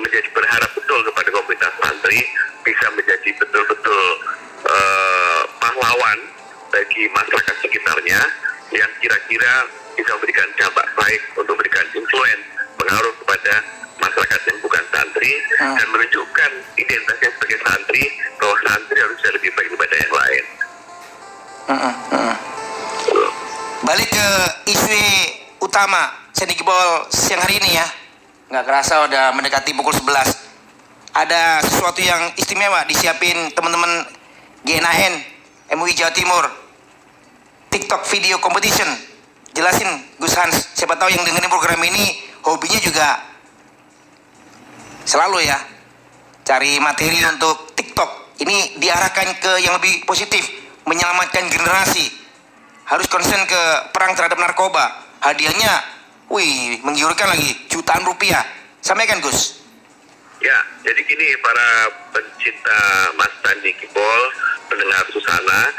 menjadi 0.00 0.28
berharap 0.32 0.70
betul 0.74 1.00
kepada 1.06 1.28
komunitas 1.32 1.72
santri 1.80 2.20
bisa 2.62 2.86
menjadi 2.94 3.30
betul-betul 3.40 4.02
uh, 4.66 5.42
pahlawan 5.58 6.18
bagi 6.70 7.08
masyarakat 7.14 7.56
sekitarnya 7.62 8.20
yang 8.74 8.90
kira-kira 9.00 9.54
bisa 9.96 10.10
memberikan 10.18 10.48
dampak 10.60 10.86
baik 10.98 11.22
untuk 11.38 11.54
memberikan 11.56 11.86
influence 11.94 12.44
pengaruh 12.76 13.14
kepada 13.24 13.54
masyarakat 13.96 14.40
yang 14.50 14.58
bukan 14.60 14.84
santri 14.92 15.32
Hmm. 15.56 15.72
dan 15.72 15.86
menunjukkan 15.88 16.50
identitasnya 16.76 17.32
sebagai 17.32 17.58
santri 17.64 18.04
bahwa 18.36 18.56
santri 18.60 18.98
harus 19.00 19.16
bisa 19.16 19.30
lebih 19.32 19.50
baik 19.56 19.68
daripada 19.72 19.94
yang 19.96 20.12
lain. 20.12 20.44
Mm-mm, 21.66 21.94
mm-mm. 22.12 22.36
Balik 23.82 24.08
ke 24.12 24.28
isu 24.68 25.00
utama 25.58 26.12
Sandy 26.36 26.54
Gibol 26.54 27.08
siang 27.08 27.40
hari 27.40 27.56
ini 27.56 27.80
ya. 27.80 27.86
Nggak 28.46 28.62
kerasa 28.62 29.02
udah 29.10 29.34
mendekati 29.34 29.74
pukul 29.74 29.90
11. 29.90 30.06
Ada 31.18 31.66
sesuatu 31.66 31.98
yang 31.98 32.30
istimewa 32.38 32.86
disiapin 32.86 33.50
teman-teman 33.50 34.06
GNAN 34.62 35.14
MUI 35.74 35.90
Jawa 35.98 36.14
Timur. 36.14 36.46
TikTok 37.74 38.06
video 38.06 38.38
competition. 38.38 38.86
Jelasin 39.50 39.88
Gus 40.22 40.36
Hans, 40.38 40.78
siapa 40.78 40.94
tahu 40.94 41.10
yang 41.10 41.26
dengerin 41.26 41.50
program 41.50 41.80
ini 41.90 42.22
hobinya 42.44 42.76
juga 42.78 43.24
selalu 45.02 45.48
ya 45.48 45.58
cari 46.46 46.78
materi 46.78 47.18
untuk 47.26 47.74
TikTok. 47.74 48.38
Ini 48.46 48.78
diarahkan 48.78 49.42
ke 49.42 49.52
yang 49.64 49.74
lebih 49.80 50.06
positif, 50.06 50.46
menyelamatkan 50.86 51.50
generasi. 51.50 52.14
Harus 52.86 53.10
konsen 53.10 53.42
ke 53.48 53.62
perang 53.90 54.14
terhadap 54.14 54.38
narkoba. 54.38 55.02
Hadiahnya, 55.24 55.95
wih, 56.30 56.80
menggiurkan 56.82 57.30
lagi, 57.30 57.54
jutaan 57.70 58.02
rupiah. 58.06 58.42
Sampaikan 58.82 59.18
Gus. 59.22 59.62
Ya, 60.38 60.58
jadi 60.84 61.00
gini 61.08 61.26
para 61.40 61.68
pencinta 62.12 62.80
Mas 63.16 63.32
Sandi 63.42 63.72
Kibol, 63.80 64.22
pendengar 64.68 65.02
Susana, 65.10 65.72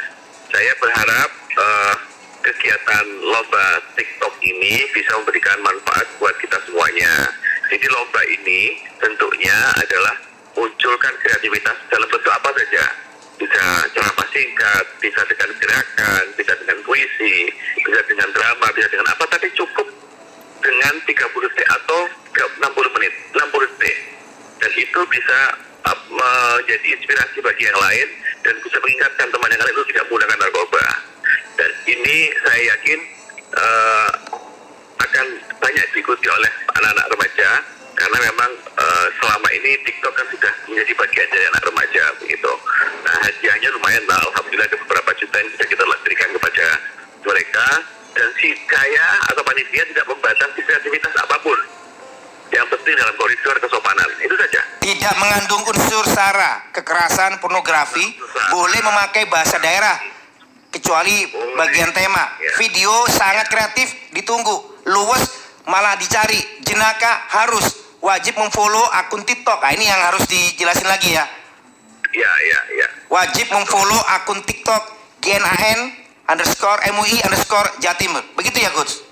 saya 0.49 0.73
berharap 0.81 1.29
eh, 1.55 1.95
kegiatan 2.41 3.05
lomba 3.21 3.79
TikTok 3.95 4.33
ini 4.41 4.87
bisa 4.91 5.13
memberikan 5.21 5.61
manfaat 5.61 6.07
buat 6.17 6.35
kita 6.41 6.57
semuanya. 6.67 7.31
Jadi 7.69 7.85
lomba 7.91 8.21
ini 8.27 8.81
tentunya 8.97 9.57
adalah 9.77 10.15
munculkan 10.57 11.13
kreativitas 11.21 11.77
dalam 11.93 12.07
bentuk 12.09 12.33
apa 12.33 12.49
saja. 12.57 12.85
Bisa 13.37 13.63
ceramah 13.93 14.27
singkat, 14.33 14.85
bisa 14.97 15.21
dengan 15.29 15.53
gerakan, 15.61 16.23
bisa 16.33 16.57
dengan 16.57 16.81
puisi, 16.81 17.53
bisa 17.77 18.01
dengan 18.09 18.33
drama, 18.33 18.67
bisa 18.73 18.89
dengan 18.89 19.13
apa, 19.13 19.23
tapi 19.29 19.45
cukup 19.53 19.85
dengan 20.61 20.93
30 21.05 21.45
detik 21.47 21.67
atau 21.69 21.99
60 22.37 22.95
menit, 22.97 23.13
60 23.33 23.71
detik 23.77 23.97
dan 24.57 24.71
itu 24.73 24.99
bisa 25.09 25.39
uh, 25.85 25.97
menjadi 26.09 26.87
inspirasi 26.97 27.37
bagi 27.45 27.63
yang 27.69 27.77
lain 27.77 28.07
dan 28.41 28.53
bisa 28.61 28.77
mengingatkan 28.81 29.27
teman 29.29 29.49
yang 29.53 29.61
lain 29.61 29.75
untuk 29.77 29.89
tidak 29.93 30.03
menggunakan 30.09 30.37
narkoba. 30.41 30.85
Dan 31.57 31.71
ini 31.89 32.17
saya 32.45 32.61
yakin 32.73 32.99
uh, 33.53 34.09
akan 34.97 35.25
banyak 35.61 35.85
diikuti 35.93 36.27
oleh 36.29 36.51
anak-anak 36.77 37.07
remaja 37.13 37.49
karena 37.97 38.17
memang 38.29 38.51
uh, 38.77 39.07
selama 39.17 39.49
ini 39.57 39.73
TikTok 39.81 40.13
kan 40.13 40.27
sudah 40.29 40.53
menjadi 40.69 40.93
bagian 40.93 41.27
dari 41.33 41.45
anak 41.49 41.63
remaja 41.65 42.03
begitu. 42.21 42.51
Nah 43.05 43.15
hadiahnya 43.25 43.69
lumayan 43.73 44.05
lah, 44.05 44.21
alhamdulillah 44.29 44.69
ada 44.69 44.77
beberapa 44.85 45.11
juta 45.17 45.35
yang 45.41 45.49
sudah 45.57 45.67
kita 45.69 45.83
berikan 46.05 46.29
kepada 46.37 46.67
mereka 47.25 47.65
dan 48.17 48.29
si 48.41 48.49
saya 48.65 49.05
atau 49.29 49.45
panitia 49.45 49.85
tidak 49.93 50.05
membatasi 50.09 50.59
kreativitas 50.65 51.13
apa 51.21 51.37
pun. 51.45 51.59
Yang 52.49 52.67
penting 52.73 52.95
dalam 52.97 53.15
koridor 53.19 53.55
kesopanan 53.61 54.09
itu 54.23 54.35
saja. 54.39 54.61
Tidak 54.81 55.13
mengandung 55.19 55.61
unsur 55.67 56.03
sara, 56.09 56.65
kekerasan, 56.73 57.37
pornografi, 57.43 58.17
boleh 58.49 58.79
memakai 58.81 59.27
bahasa 59.29 59.61
daerah 59.61 59.99
kecuali 60.71 61.27
bagian 61.59 61.91
tema. 61.91 62.39
Ya. 62.39 62.55
Video 62.57 62.91
sangat 63.11 63.51
kreatif, 63.51 63.91
ditunggu. 64.15 64.79
Luwes 64.87 65.27
malah 65.67 65.99
dicari. 65.99 66.39
Jenaka 66.63 67.27
harus 67.35 67.99
wajib 67.99 68.39
memfollow 68.39 68.87
akun 68.95 69.27
TikTok. 69.27 69.59
Nah, 69.59 69.71
ini 69.75 69.85
yang 69.85 69.99
harus 69.99 70.23
dijelasin 70.25 70.87
lagi 70.87 71.19
ya. 71.19 71.27
Ya, 72.15 72.31
ya, 72.47 72.59
ya. 72.79 72.87
Wajib 73.11 73.51
memfollow 73.51 73.99
akun 74.15 74.39
TikTok 74.47 74.95
GNAN 75.19 76.06
underscore 76.27 76.79
MUI 76.91 77.23
underscore 77.23 77.67
Jatim. 77.79 78.13
Begitu 78.35 78.59
ya, 78.63 78.71
Coach? 78.75 79.07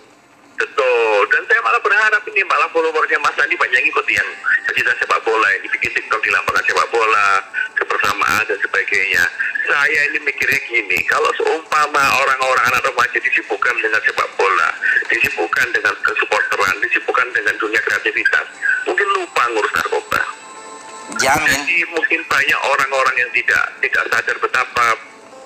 Betul. 0.56 1.20
Dan 1.32 1.44
saya 1.52 1.60
malah 1.64 1.82
berharap 1.84 2.24
ini 2.32 2.42
malah 2.48 2.68
followernya 2.72 3.20
Mas 3.20 3.36
Andi 3.36 3.60
banyak 3.60 3.76
yang 3.76 3.88
ikut 3.92 4.08
yang 4.08 4.28
pecinta 4.64 4.96
sepak 5.04 5.20
bola 5.28 5.48
yang 5.52 5.62
dibikin 5.68 5.92
TikTok 5.92 6.22
di 6.24 6.32
lapangan 6.32 6.64
sepak 6.64 6.88
bola, 6.96 7.28
kebersamaan 7.76 8.44
dan 8.48 8.58
sebagainya. 8.64 9.24
Saya 9.66 10.00
ini 10.14 10.20
mikirnya 10.24 10.60
gini, 10.70 11.00
kalau 11.10 11.28
seumpama 11.36 12.04
orang-orang 12.22 12.66
anak 12.72 12.86
remaja 12.88 13.18
disibukkan 13.20 13.76
dengan 13.82 14.00
sepak 14.06 14.30
bola, 14.40 14.70
disibukkan 15.12 15.68
dengan 15.76 15.96
kesupporteran, 16.06 16.76
disibukkan 16.86 17.28
dengan 17.36 17.56
dunia 17.60 17.82
kreativitas, 17.82 18.46
mungkin 18.88 19.08
lupa 19.12 19.44
ngurus 19.52 19.74
narkoba. 19.76 20.22
Jamin. 21.20 21.52
Jadi 21.52 21.80
mungkin 21.92 22.20
banyak 22.30 22.60
orang-orang 22.64 23.16
yang 23.20 23.32
tidak 23.36 23.64
tidak 23.84 24.04
sadar 24.08 24.38
betapa 24.40 24.88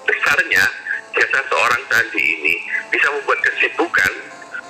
besarnya 0.06 0.66
jasa 1.16 1.40
seorang 1.50 1.82
Sandi 1.90 2.22
ini 2.22 2.56
bisa 2.94 3.08
membuat 3.14 3.40
kesibukan 3.46 4.12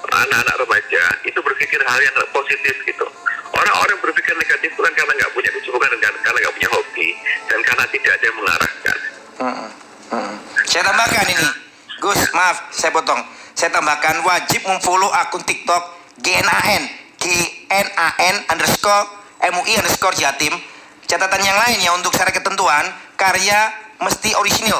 anak-anak 0.10 0.56
remaja 0.66 1.04
itu 1.28 1.40
berpikir 1.40 1.80
hal 1.86 2.00
yang 2.02 2.16
positif 2.34 2.76
gitu. 2.86 3.06
Orang-orang 3.54 3.98
berpikir 4.02 4.34
negatif 4.38 4.74
bukan 4.78 4.94
karena 4.94 5.14
nggak 5.20 5.32
punya 5.36 5.52
kesibukan 5.54 5.90
dan 6.00 6.14
karena 6.24 6.38
nggak 6.42 6.56
punya 6.56 6.70
hobi 6.74 7.10
dan 7.50 7.60
karena 7.66 7.86
tidak 7.92 8.12
ada 8.16 8.26
yang 8.26 8.38
mengarahkan. 8.38 8.98
Mm-mm. 9.40 9.70
Saya 10.70 10.84
tambahkan 10.86 11.26
ini, 11.28 11.48
Gus, 11.98 12.22
maaf, 12.34 12.58
saya 12.74 12.92
potong. 12.94 13.22
Saya 13.58 13.70
tambahkan 13.76 14.24
wajib 14.24 14.64
memfollow 14.64 15.12
akun 15.12 15.44
TikTok 15.44 15.84
GNAN, 16.24 16.84
GNAN 17.20 18.36
underscore 18.48 19.06
MUI 19.44 19.74
underscore 19.82 20.16
Jatim. 20.16 20.56
Catatan 21.10 21.42
yang 21.42 21.58
lain 21.58 21.78
ya 21.82 21.92
untuk 21.98 22.14
syarat 22.14 22.38
ketentuan, 22.38 22.86
karya 23.18 23.74
mesti 23.98 24.38
orisinil, 24.38 24.78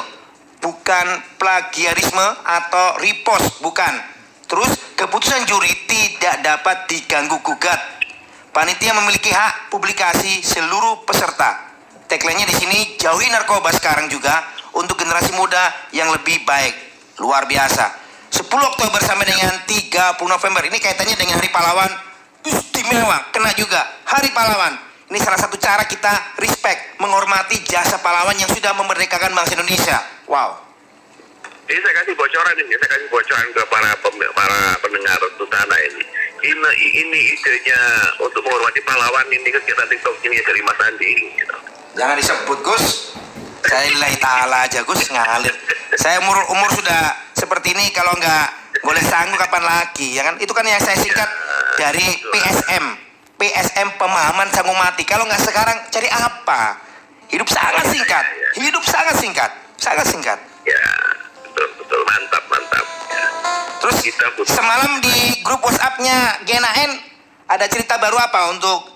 bukan 0.60 1.06
plagiarisme 1.40 2.26
atau 2.44 3.00
repost, 3.00 3.60
bukan. 3.64 3.90
Terus 4.46 4.70
keputusan 4.94 5.48
juri 5.48 5.72
tidak 5.88 6.44
dapat 6.44 6.86
diganggu 6.86 7.40
gugat. 7.40 7.80
Panitia 8.50 8.92
memiliki 8.98 9.30
hak 9.30 9.70
publikasi 9.70 10.42
seluruh 10.42 11.06
peserta. 11.06 11.70
Tagline-nya 12.10 12.50
di 12.50 12.56
sini 12.58 12.78
jauhi 12.98 13.30
narkoba 13.30 13.70
sekarang 13.70 14.10
juga 14.10 14.42
untuk 14.74 14.98
generasi 14.98 15.30
muda 15.38 15.70
yang 15.94 16.10
lebih 16.10 16.42
baik. 16.42 16.74
Luar 17.22 17.46
biasa. 17.46 17.94
10 18.34 18.46
Oktober 18.50 18.98
sampai 19.02 19.30
dengan 19.30 19.54
30 19.62 20.26
November. 20.26 20.62
Ini 20.66 20.78
kaitannya 20.82 21.14
dengan 21.14 21.38
Hari 21.38 21.50
Pahlawan. 21.54 21.92
Istimewa, 22.42 23.30
kena 23.30 23.54
juga. 23.54 23.86
Hari 24.02 24.34
Pahlawan. 24.34 24.89
Ini 25.10 25.18
salah 25.18 25.42
satu 25.42 25.58
cara 25.58 25.82
kita 25.90 26.38
respect, 26.38 27.02
menghormati 27.02 27.58
jasa 27.66 27.98
pahlawan 27.98 28.38
yang 28.38 28.46
sudah 28.46 28.70
memerdekakan 28.78 29.34
bangsa 29.34 29.58
Indonesia. 29.58 29.98
Wow. 30.30 30.54
Ini 31.66 31.78
saya 31.82 31.94
kasih 31.98 32.14
bocoran 32.14 32.54
ini, 32.62 32.78
saya 32.78 32.90
kasih 32.94 33.08
bocoran 33.10 33.46
ke 33.50 33.62
para 33.66 33.90
pem- 34.06 34.32
para 34.38 34.60
pendengar 34.78 35.18
Tutana 35.34 35.76
ini. 35.82 36.02
Ini 36.46 36.70
ini 36.94 37.20
idenya 37.34 37.80
untuk 38.22 38.38
menghormati 38.46 38.78
pahlawan 38.86 39.26
ini 39.34 39.50
kegiatan 39.50 39.90
TikTok 39.90 40.14
ini 40.30 40.38
dari 40.46 40.62
Mas 40.62 40.78
Andi. 40.78 41.10
Gitu. 41.42 41.56
Jangan 41.98 42.14
disebut 42.14 42.58
Gus. 42.62 42.84
Saya 43.66 43.90
lillahi 43.90 44.14
ta'ala 44.14 44.70
aja 44.70 44.80
Gus 44.86 45.10
ngalir. 45.10 45.54
Saya 45.98 46.22
umur 46.22 46.38
umur 46.54 46.70
sudah 46.70 47.18
seperti 47.34 47.74
ini 47.74 47.90
kalau 47.90 48.14
nggak 48.14 48.46
boleh 48.86 49.02
sanggup 49.02 49.42
kapan 49.42 49.66
lagi 49.66 50.14
ya 50.14 50.22
kan? 50.22 50.38
Itu 50.38 50.54
kan 50.54 50.62
yang 50.62 50.78
saya 50.78 50.94
singkat 51.02 51.26
dari 51.82 52.06
PSM. 52.30 53.09
PSM 53.40 53.96
pemahaman 53.96 54.52
sanggup 54.52 54.76
mati. 54.76 55.02
Kalau 55.02 55.24
nggak 55.24 55.40
sekarang 55.40 55.80
cari 55.88 56.12
apa? 56.12 56.76
Hidup 57.32 57.48
sangat 57.48 57.88
singkat. 57.88 58.24
Hidup 58.60 58.84
sangat 58.84 59.16
singkat. 59.16 59.50
Sangat 59.80 60.04
singkat. 60.04 60.38
Ya, 60.68 60.84
betul 61.40 61.66
betul 61.80 62.00
mantap 62.04 62.44
mantap. 62.46 62.84
Ya. 63.08 63.24
Terus 63.80 63.96
Kita 64.04 64.26
butuh- 64.36 64.52
semalam 64.52 65.00
di 65.00 65.40
grup 65.40 65.64
WhatsApp-nya 65.64 66.44
GNAN 66.44 67.00
ada 67.48 67.64
cerita 67.64 67.96
baru 67.96 68.20
apa 68.20 68.52
untuk 68.52 68.92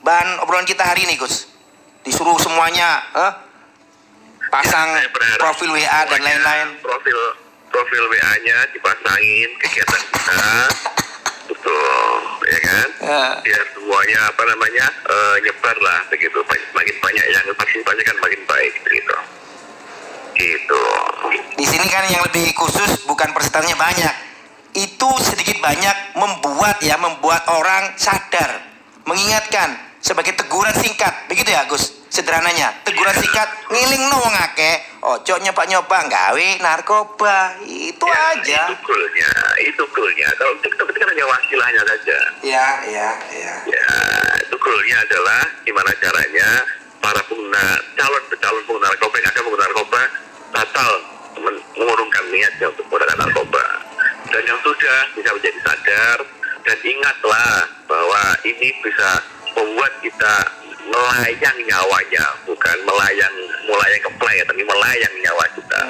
bahan 0.00 0.38
obrolan 0.38 0.62
kita 0.64 0.86
hari 0.86 1.02
ini 1.02 1.18
Gus? 1.18 1.50
Disuruh 2.06 2.38
semuanya 2.38 3.02
eh, 3.10 3.32
pasang 4.48 4.86
Ya, 4.94 5.10
profil 5.34 5.74
WA 5.74 6.00
dan 6.06 6.20
lain-lain. 6.22 6.78
Profil 6.78 7.18
profil 7.74 8.06
WA-nya 8.06 8.70
dipasangin 8.70 9.50
kegiatan 9.58 9.98
kita, 9.98 10.46
betul, 11.46 12.18
ya 12.46 12.58
kan? 12.60 12.88
Ya. 13.04 13.24
Biar 13.40 13.62
semuanya 13.72 14.18
apa 14.28 14.42
namanya 14.44 14.86
eh, 15.04 15.36
nyebar 15.44 15.76
lah 15.80 16.00
begitu. 16.08 16.38
Banyak- 16.44 16.72
Makin 16.74 16.96
banyak 17.00 17.24
yang 17.30 17.44
partisipasi 17.54 18.00
kan 18.02 18.16
makin 18.18 18.40
baik 18.44 18.72
begitu. 18.82 19.14
Gitu. 20.34 20.82
Di 21.54 21.64
sini 21.64 21.86
kan 21.86 22.04
yang 22.10 22.26
lebih 22.26 22.50
khusus 22.58 23.06
bukan 23.06 23.30
persentasenya 23.30 23.78
banyak. 23.78 24.14
Itu 24.74 25.06
sedikit 25.22 25.62
banyak 25.62 26.18
membuat 26.18 26.82
ya, 26.82 26.98
membuat 26.98 27.46
orang 27.46 27.94
sadar, 27.94 28.58
mengingatkan 29.06 29.78
sebagai 30.02 30.34
teguran 30.34 30.74
singkat. 30.74 31.30
Begitu 31.30 31.54
ya, 31.54 31.62
Gus? 31.70 31.94
Sederhananya, 32.10 32.74
teguran 32.82 33.14
singkat 33.14 33.46
ngiling 33.70 34.10
no 34.10 34.18
wong 34.18 34.34
ojo 35.04 35.34
nyoba-nyoba 35.36 35.98
gawe 36.08 36.48
narkoba. 36.58 37.60
Itu 37.62 38.04
Ya, 38.04 38.20
aja. 38.32 38.62
Itu 38.72 38.76
goalnya, 38.82 39.30
itu 39.60 39.82
goalnya. 39.92 40.28
Kalau 40.34 40.54
TikTok 40.58 40.88
itu 40.88 40.98
kan 40.98 41.08
hanya 41.12 41.26
wasilahnya 41.28 41.82
saja. 41.84 42.18
Ya, 42.40 42.66
ya, 42.88 43.10
ya. 43.30 43.54
Ya, 43.68 43.88
itu 44.40 44.56
goalnya 44.56 44.96
adalah 45.04 45.40
gimana 45.62 45.92
caranya 46.00 46.48
para 46.98 47.20
pengguna 47.28 47.64
calon 47.94 48.22
calon 48.32 48.62
pengguna 48.64 48.88
narkoba 48.88 49.14
yang 49.20 49.28
akan 49.28 49.42
menggunakan 49.44 49.68
narkoba 49.68 50.00
batal 50.50 50.90
men- 51.38 51.64
mengurungkan 51.76 52.24
niatnya 52.32 52.66
untuk 52.72 52.84
menggunakan 52.88 53.18
narkoba. 53.20 53.64
Dan 54.32 54.42
yang 54.48 54.60
sudah 54.64 54.98
bisa 55.12 55.30
menjadi 55.30 55.58
sadar 55.60 56.18
dan 56.64 56.78
ingatlah 56.80 57.50
bahwa 57.84 58.22
ini 58.42 58.72
bisa 58.80 59.20
membuat 59.52 59.92
kita 60.00 60.34
melayang 60.88 61.58
nyawanya, 61.64 62.24
bukan 62.48 62.76
melayang 62.84 63.34
melayang 63.64 64.02
keplay, 64.10 64.36
tapi 64.44 64.62
melayang 64.64 65.14
nyawa 65.24 65.44
kita. 65.56 65.82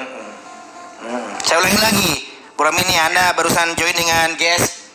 Hmm. 1.03 1.31
Saya 1.43 1.57
ulangi 1.63 1.81
lagi. 1.81 2.13
Program 2.55 2.79
ini 2.87 2.95
Anda 2.95 3.35
barusan 3.35 3.75
join 3.75 3.91
dengan 3.91 4.31
guest 4.39 4.87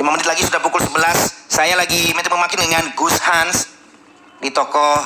5 0.00 0.08
menit 0.08 0.24
lagi 0.24 0.40
sudah 0.40 0.56
pukul 0.64 0.80
11 0.80 1.52
Saya 1.52 1.76
lagi 1.76 2.16
minta 2.16 2.32
memakin 2.32 2.64
dengan 2.64 2.84
Gus 2.96 3.20
Hans 3.20 3.76
Di 4.40 4.48
tokoh 4.48 4.96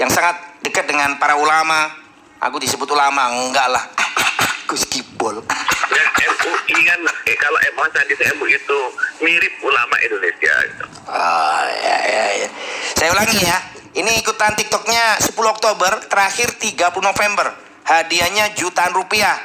yang 0.00 0.08
sangat 0.08 0.64
dekat 0.64 0.88
dengan 0.88 1.20
para 1.20 1.36
ulama 1.36 1.92
Aku 2.40 2.56
disebut 2.56 2.88
ulama, 2.88 3.36
enggak 3.36 3.68
lah 3.68 3.84
Gus 4.72 4.88
Kibol 4.88 5.44
Dan 5.92 6.06
MUI 6.24 6.72
kan, 6.88 7.00
kalau 7.44 7.58
MUI 7.76 7.88
Sandi 7.92 8.14
MUI 8.40 8.56
itu 8.56 8.78
mirip 9.20 9.54
ulama 9.60 9.96
Indonesia. 10.00 10.54
gitu. 10.64 10.84
Oh 11.04 11.64
ya 11.68 11.98
ya 12.08 12.26
ya 12.40 12.48
Saya 12.96 13.12
ulangi 13.12 13.38
ya. 13.44 13.58
Ini 13.94 14.10
ikutan 14.24 14.58
TikToknya 14.58 15.22
10 15.22 15.36
Oktober 15.38 15.92
Terakhir 16.08 16.56
30 16.56 16.98
November. 17.04 17.52
Hadiahnya 17.84 18.56
jutaan 18.56 18.96
rupiah. 18.96 19.36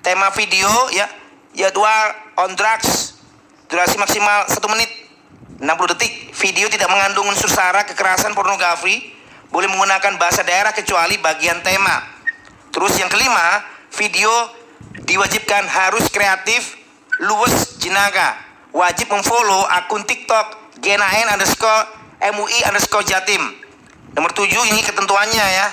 Tema 0.00 0.30
video 0.32 0.70
ya. 0.94 1.10
Jadwal 1.52 2.14
on 2.38 2.54
drugs. 2.54 3.18
Durasi 3.66 3.98
maksimal 3.98 4.46
1 4.46 4.72
menit 4.72 4.90
60 5.58 5.92
detik. 5.98 6.12
Video 6.38 6.70
tidak 6.70 6.88
mengandung 6.88 7.26
unsur 7.28 7.50
sara 7.50 7.82
Kekerasan 7.82 8.32
pornografi. 8.32 9.10
Boleh 9.50 9.66
menggunakan 9.68 10.16
bahasa 10.16 10.46
daerah 10.46 10.70
kecuali 10.70 11.18
bagian 11.18 11.60
tema. 11.66 11.98
Terus 12.70 12.94
yang 12.98 13.10
kelima 13.10 13.74
Video 13.94 14.30
diwajibkan 15.06 15.70
harus 15.70 16.10
kreatif 16.10 16.83
Luwes 17.22 17.78
Jinaga 17.78 18.34
Wajib 18.74 19.06
memfollow 19.12 19.70
akun 19.70 20.02
TikTok 20.02 20.78
GNAN 20.82 21.30
underscore 21.30 21.86
MUI 22.18 22.66
underscore 22.66 23.06
Jatim 23.06 23.64
Nomor 24.14 24.30
tujuh 24.30 24.62
ini 24.70 24.78
ketentuannya 24.86 25.42
ya. 25.42 25.68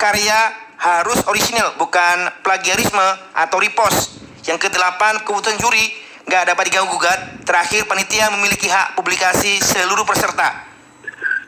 Karya 0.00 0.38
harus 0.80 1.20
orisinal, 1.28 1.76
bukan 1.76 2.32
plagiarisme 2.40 3.06
atau 3.36 3.60
repost. 3.60 4.18
Yang 4.48 4.66
kedelapan, 4.66 5.20
keputusan 5.22 5.60
juri 5.60 5.92
nggak 6.24 6.56
dapat 6.56 6.72
diganggu 6.72 6.88
gugat. 6.88 7.44
Terakhir, 7.44 7.84
panitia 7.84 8.32
memiliki 8.32 8.66
hak 8.66 8.96
publikasi 8.96 9.60
seluruh 9.60 10.08
peserta. 10.08 10.72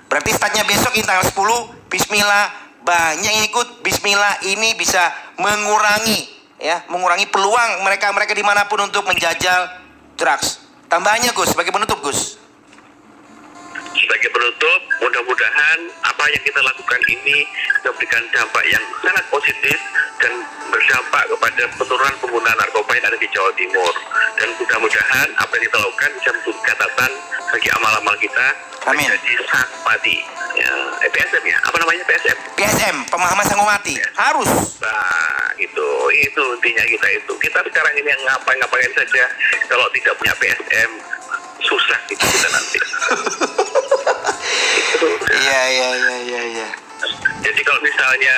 Berarti 0.06 0.30
startnya 0.36 0.62
besok 0.68 0.94
ini 0.94 1.02
tanggal 1.02 1.26
10 1.26 1.90
Bismillah 1.90 2.46
banyak 2.84 3.32
yang 3.32 3.46
ikut 3.48 3.82
Bismillah 3.82 4.44
ini 4.46 4.76
bisa 4.78 5.10
mengurangi 5.40 6.28
ya 6.60 6.84
mengurangi 6.92 7.26
peluang 7.30 7.82
mereka-mereka 7.82 8.32
di 8.36 8.44
mana 8.44 8.68
pun 8.68 8.84
untuk 8.84 9.06
menjajal 9.06 9.68
drugs. 10.14 10.62
Tambahannya 10.86 11.34
Gus 11.34 11.50
sebagai 11.50 11.74
penutup 11.74 11.98
Gus 12.04 12.43
sebagai 13.94 14.30
penutup, 14.30 14.80
mudah-mudahan 15.00 15.78
apa 16.02 16.24
yang 16.30 16.42
kita 16.42 16.60
lakukan 16.60 17.00
ini 17.08 17.46
memberikan 17.84 18.22
dampak 18.34 18.64
yang 18.66 18.82
sangat 19.00 19.24
positif 19.30 19.78
dan 20.18 20.32
berdampak 20.68 21.24
kepada 21.30 21.62
penurunan 21.78 22.14
penggunaan 22.18 22.58
narkoba 22.58 22.90
yang 22.98 23.06
ada 23.06 23.18
di 23.18 23.28
Jawa 23.30 23.50
Timur. 23.54 23.92
Dan 24.38 24.48
mudah-mudahan 24.58 25.28
apa 25.38 25.52
yang 25.56 25.64
kita 25.70 25.78
lakukan 25.78 26.10
bisa 26.18 26.30
menjadi 26.34 26.60
catatan 26.74 27.10
bagi 27.54 27.68
amal-amal 27.70 28.14
kita 28.18 28.46
Amin. 28.90 29.06
menjadi 29.06 29.32
sah 29.46 29.66
mati. 29.86 30.16
Ya, 30.54 30.70
eh, 31.02 31.10
PSM 31.10 31.42
ya, 31.50 31.58
apa 31.66 31.76
namanya 31.82 32.06
PSM? 32.06 32.38
PSM 32.54 32.96
pemahaman 33.10 33.42
sanggup 33.42 33.66
mati 33.66 33.98
harus 34.14 34.46
Nah, 34.78 35.50
itu 35.58 35.86
itu 36.14 36.42
intinya 36.60 36.84
kita 36.86 37.08
itu. 37.10 37.32
Kita 37.42 37.58
sekarang 37.66 37.94
ini 37.98 38.06
yang 38.06 38.22
ngapain-ngapain 38.22 38.92
saja 38.94 39.24
kalau 39.66 39.86
tidak 39.90 40.14
punya 40.20 40.34
PSM 40.38 40.90
susah 41.64 41.98
itu 42.12 42.22
kita 42.22 42.48
nanti. 42.52 42.78
itu. 45.06 45.24
iya 45.36 45.62
iya 45.70 45.88
iya 45.94 46.16
iya 46.24 46.42
iya. 46.58 46.68
Jadi 47.44 47.60
kalau 47.60 47.80
misalnya 47.84 48.36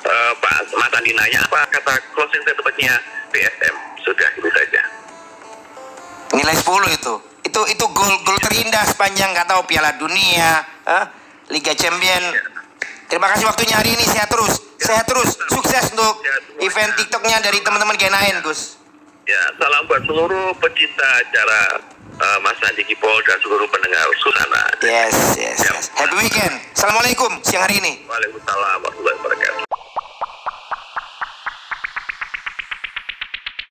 eh, 0.00 0.32
Pak 0.38 0.56
Mas 0.78 0.92
Andi 0.94 1.12
nanya 1.12 1.42
apa 1.44 1.66
kata 1.70 1.94
closing 2.14 2.42
statementnya 2.46 2.94
PSM 3.34 3.74
sudah 4.06 4.28
itu 4.38 4.48
saja. 4.54 4.82
nilai 6.36 6.56
10 6.58 6.98
itu. 6.98 7.14
Itu 7.46 7.60
itu 7.70 7.84
gol 7.90 8.12
gol 8.26 8.38
terindah 8.42 8.84
sepanjang 8.86 9.32
nggak 9.32 9.48
tahu 9.48 9.62
Piala 9.66 9.94
Dunia 9.96 10.62
eh, 10.86 11.04
Liga 11.50 11.72
Champion. 11.74 12.22
Terima 13.06 13.30
kasih 13.30 13.46
waktunya 13.46 13.78
hari 13.78 13.94
ini. 13.94 14.04
Sehat 14.04 14.28
terus. 14.30 14.58
Sehat 14.82 15.06
terus. 15.06 15.38
sukses 15.50 15.94
untuk 15.94 16.20
event 16.60 16.92
TikToknya 16.98 17.38
dari 17.40 17.62
teman-teman 17.62 17.96
Genain 17.96 18.42
Gus. 18.42 18.76
Ya, 19.26 19.42
salam 19.58 19.82
buat 19.90 20.06
seluruh 20.06 20.54
pecinta 20.62 21.08
acara 21.18 21.82
eh, 22.16 22.38
Mas 22.40 22.56
Andi 22.62 22.82
Kipol 22.84 23.16
dan 23.24 23.38
seluruh 23.40 23.68
pendengar 23.68 24.06
Susana. 24.18 24.62
yes 24.82 25.14
yes 25.36 25.58
yes 25.60 25.84
happy 25.94 26.16
weekend 26.16 26.54
assalamualaikum 26.72 27.30
siang 27.42 27.62
hari 27.62 27.78
ini 27.78 27.92
Waalaikumsalam 28.04 28.78
warahmatullahi 28.80 29.16
wabarakatuh. 29.20 29.64